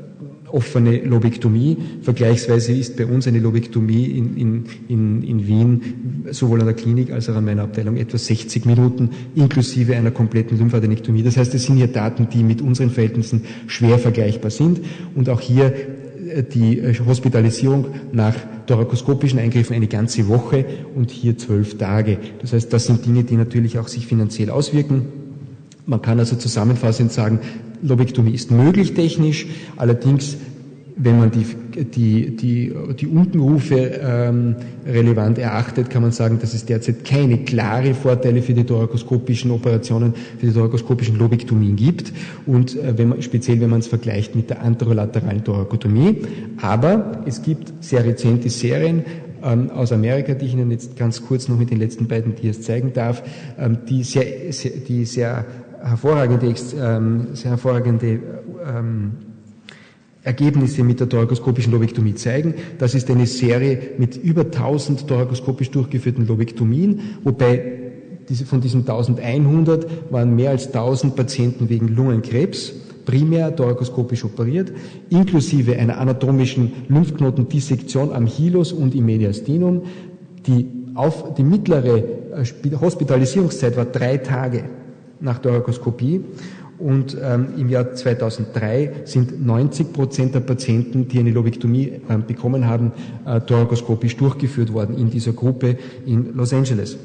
offene 0.54 0.98
Lobektomie. 0.98 1.76
Vergleichsweise 2.02 2.72
ist 2.72 2.96
bei 2.96 3.06
uns 3.06 3.26
eine 3.26 3.40
Lobektomie 3.40 4.04
in, 4.04 4.36
in, 4.36 4.64
in, 4.88 5.22
in 5.22 5.46
Wien 5.46 6.24
sowohl 6.30 6.60
an 6.60 6.66
der 6.66 6.76
Klinik 6.76 7.10
als 7.10 7.28
auch 7.28 7.34
an 7.34 7.44
meiner 7.44 7.64
Abteilung 7.64 7.96
etwa 7.96 8.16
60 8.16 8.64
Minuten 8.64 9.10
inklusive 9.34 9.96
einer 9.96 10.12
kompletten 10.12 10.56
Lymphadenektomie. 10.58 11.22
Das 11.22 11.36
heißt, 11.36 11.54
es 11.54 11.64
sind 11.64 11.76
hier 11.76 11.88
Daten, 11.88 12.28
die 12.32 12.42
mit 12.42 12.62
unseren 12.62 12.90
Verhältnissen 12.90 13.42
schwer 13.66 13.98
vergleichbar 13.98 14.50
sind 14.50 14.80
und 15.14 15.28
auch 15.28 15.40
hier 15.40 15.74
äh, 16.28 16.42
die 16.42 16.78
äh, 16.78 16.94
Hospitalisierung 17.04 17.86
nach 18.12 18.34
thorakoskopischen 18.66 19.38
Eingriffen 19.38 19.74
eine 19.74 19.88
ganze 19.88 20.28
Woche 20.28 20.64
und 20.94 21.10
hier 21.10 21.36
zwölf 21.36 21.76
Tage. 21.78 22.18
Das 22.40 22.52
heißt, 22.52 22.72
das 22.72 22.86
sind 22.86 23.04
Dinge, 23.04 23.24
die 23.24 23.36
natürlich 23.36 23.78
auch 23.78 23.88
sich 23.88 24.06
finanziell 24.06 24.50
auswirken. 24.50 25.06
Man 25.86 26.00
kann 26.00 26.18
also 26.18 26.36
zusammenfassend 26.36 27.12
sagen, 27.12 27.40
Lobektomie 27.84 28.32
ist 28.32 28.50
möglich 28.50 28.94
technisch, 28.94 29.46
allerdings 29.76 30.36
wenn 30.96 31.18
man 31.18 31.30
die, 31.30 31.44
die, 31.84 32.36
die, 32.36 32.72
die 32.98 33.06
Unkenrufe 33.06 34.00
ähm, 34.00 34.54
relevant 34.86 35.38
erachtet, 35.38 35.90
kann 35.90 36.02
man 36.02 36.12
sagen, 36.12 36.38
dass 36.40 36.54
es 36.54 36.64
derzeit 36.66 37.04
keine 37.04 37.38
klare 37.38 37.94
Vorteile 37.94 38.42
für 38.42 38.54
die 38.54 38.64
thorakoskopischen 38.64 39.50
Operationen, 39.50 40.14
für 40.38 40.46
die 40.46 40.52
thorakoskopischen 40.52 41.18
Lobektomien 41.18 41.74
gibt 41.74 42.12
und 42.46 42.76
äh, 42.76 42.96
wenn 42.96 43.08
man, 43.08 43.22
speziell 43.22 43.60
wenn 43.60 43.70
man 43.70 43.80
es 43.80 43.88
vergleicht 43.88 44.36
mit 44.36 44.50
der 44.50 44.62
anterolateralen 44.62 45.42
Thorakotomie. 45.42 46.18
Aber 46.62 47.22
es 47.26 47.42
gibt 47.42 47.72
sehr 47.82 48.04
rezente 48.04 48.48
Serien 48.48 49.04
ähm, 49.42 49.70
aus 49.70 49.90
Amerika, 49.90 50.34
die 50.34 50.46
ich 50.46 50.52
Ihnen 50.52 50.70
jetzt 50.70 50.96
ganz 50.96 51.24
kurz 51.26 51.48
noch 51.48 51.58
mit 51.58 51.70
den 51.70 51.78
letzten 51.78 52.06
beiden 52.06 52.36
Dias 52.36 52.62
zeigen 52.62 52.92
darf, 52.92 53.22
ähm, 53.58 53.78
die 53.88 54.04
sehr, 54.04 54.52
sehr, 54.52 54.72
die 54.72 55.04
sehr 55.04 55.44
hervorragende, 55.84 56.54
ähm, 56.80 57.26
sehr 57.34 57.52
hervorragende 57.52 58.20
ähm, 58.66 59.12
Ergebnisse 60.22 60.82
mit 60.82 61.00
der 61.00 61.08
thorakoskopischen 61.08 61.72
Lobektomie 61.72 62.14
zeigen. 62.14 62.54
Das 62.78 62.94
ist 62.94 63.10
eine 63.10 63.26
Serie 63.26 63.78
mit 63.98 64.16
über 64.16 64.42
1000 64.42 65.06
thorakoskopisch 65.06 65.70
durchgeführten 65.70 66.26
Lobektomien, 66.26 67.18
wobei 67.22 67.80
diese, 68.28 68.46
von 68.46 68.62
diesen 68.62 68.80
1100 68.80 70.10
waren 70.10 70.34
mehr 70.34 70.50
als 70.50 70.68
1000 70.68 71.14
Patienten 71.14 71.68
wegen 71.68 71.88
Lungenkrebs 71.88 72.72
primär 73.04 73.54
thorakoskopisch 73.54 74.24
operiert, 74.24 74.72
inklusive 75.10 75.76
einer 75.76 75.98
anatomischen 75.98 76.72
Lymphknotendissektion 76.88 78.14
am 78.14 78.26
Hilus 78.26 78.72
und 78.72 78.94
im 78.94 79.04
Mediastinum. 79.04 79.82
Die, 80.46 80.66
auf, 80.94 81.34
die 81.34 81.42
mittlere 81.42 81.98
äh, 81.98 82.76
Hospitalisierungszeit 82.80 83.76
war 83.76 83.84
drei 83.84 84.16
Tage 84.16 84.64
nach 85.20 85.38
Thorakoskopie 85.38 86.22
und 86.78 87.16
ähm, 87.22 87.54
im 87.56 87.68
Jahr 87.68 87.94
2003 87.94 89.02
sind 89.04 89.44
90 89.44 89.92
Prozent 89.92 90.34
der 90.34 90.40
Patienten, 90.40 91.08
die 91.08 91.20
eine 91.20 91.30
Lobektomie 91.30 92.00
äh, 92.08 92.18
bekommen 92.18 92.66
haben, 92.66 92.92
äh, 93.24 93.40
thorakoskopisch 93.40 94.16
durchgeführt 94.16 94.72
worden 94.72 94.98
in 94.98 95.10
dieser 95.10 95.32
Gruppe 95.32 95.76
in 96.04 96.34
Los 96.34 96.52
Angeles. 96.52 96.98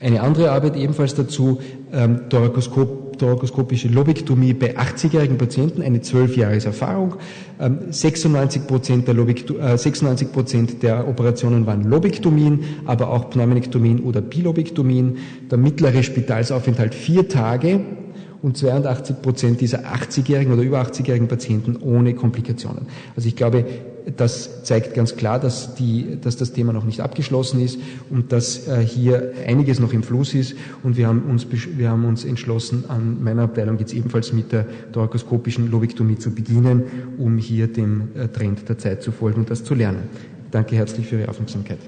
Eine 0.00 0.20
andere 0.20 0.50
Arbeit 0.50 0.76
ebenfalls 0.76 1.14
dazu, 1.14 1.60
ähm, 1.92 2.28
Thorakoskop, 2.28 3.07
thorakoskopische 3.18 3.88
Lobektomie 3.88 4.54
bei 4.54 4.76
80-jährigen 4.76 5.36
Patienten, 5.38 5.82
eine 5.82 6.00
12 6.00 6.36
Jahres 6.36 6.64
Erfahrung. 6.64 7.16
Ähm, 7.60 7.78
96 7.90 8.66
Prozent 8.66 9.08
der, 9.08 9.16
äh, 9.16 9.76
96 9.76 10.32
Prozent 10.32 10.82
der 10.82 11.08
Operationen 11.08 11.66
waren 11.66 11.84
Lobektomien, 11.84 12.60
aber 12.86 13.10
auch 13.10 13.30
Pneumonektomien 13.30 14.00
oder 14.00 14.20
Bilobektomien. 14.20 15.18
Der 15.50 15.58
mittlere 15.58 16.02
Spitalsaufenthalt 16.02 16.94
vier 16.94 17.28
Tage 17.28 17.80
und 18.42 18.56
82 18.56 19.20
Prozent 19.22 19.60
dieser 19.60 19.80
80-jährigen 19.80 20.52
oder 20.52 20.62
über 20.62 20.80
80-jährigen 20.80 21.28
Patienten 21.28 21.76
ohne 21.76 22.14
Komplikationen. 22.14 22.86
Also 23.16 23.28
ich 23.28 23.36
glaube, 23.36 23.64
das 24.16 24.64
zeigt 24.64 24.94
ganz 24.94 25.16
klar, 25.16 25.38
dass, 25.38 25.74
die, 25.74 26.18
dass 26.20 26.36
das 26.36 26.52
Thema 26.52 26.72
noch 26.72 26.84
nicht 26.84 27.00
abgeschlossen 27.00 27.60
ist 27.60 27.78
und 28.10 28.32
dass 28.32 28.66
äh, 28.66 28.80
hier 28.80 29.32
einiges 29.46 29.80
noch 29.80 29.92
im 29.92 30.02
Fluss 30.02 30.34
ist. 30.34 30.54
Und 30.82 30.96
wir 30.96 31.08
haben 31.08 31.22
uns, 31.24 31.46
wir 31.50 31.90
haben 31.90 32.04
uns 32.04 32.24
entschlossen, 32.24 32.84
an 32.88 33.22
meiner 33.22 33.42
Abteilung 33.42 33.78
jetzt 33.78 33.92
ebenfalls 33.92 34.32
mit 34.32 34.52
der 34.52 34.66
thorakoskopischen 34.92 35.70
Lobektomie 35.70 36.16
zu 36.16 36.30
beginnen, 36.30 36.84
um 37.18 37.38
hier 37.38 37.66
dem 37.66 38.08
äh, 38.14 38.28
Trend 38.28 38.68
der 38.68 38.78
Zeit 38.78 39.02
zu 39.02 39.12
folgen 39.12 39.40
und 39.40 39.50
das 39.50 39.64
zu 39.64 39.74
lernen. 39.74 40.04
Danke 40.50 40.76
herzlich 40.76 41.06
für 41.06 41.18
Ihre 41.18 41.28
Aufmerksamkeit. 41.28 41.78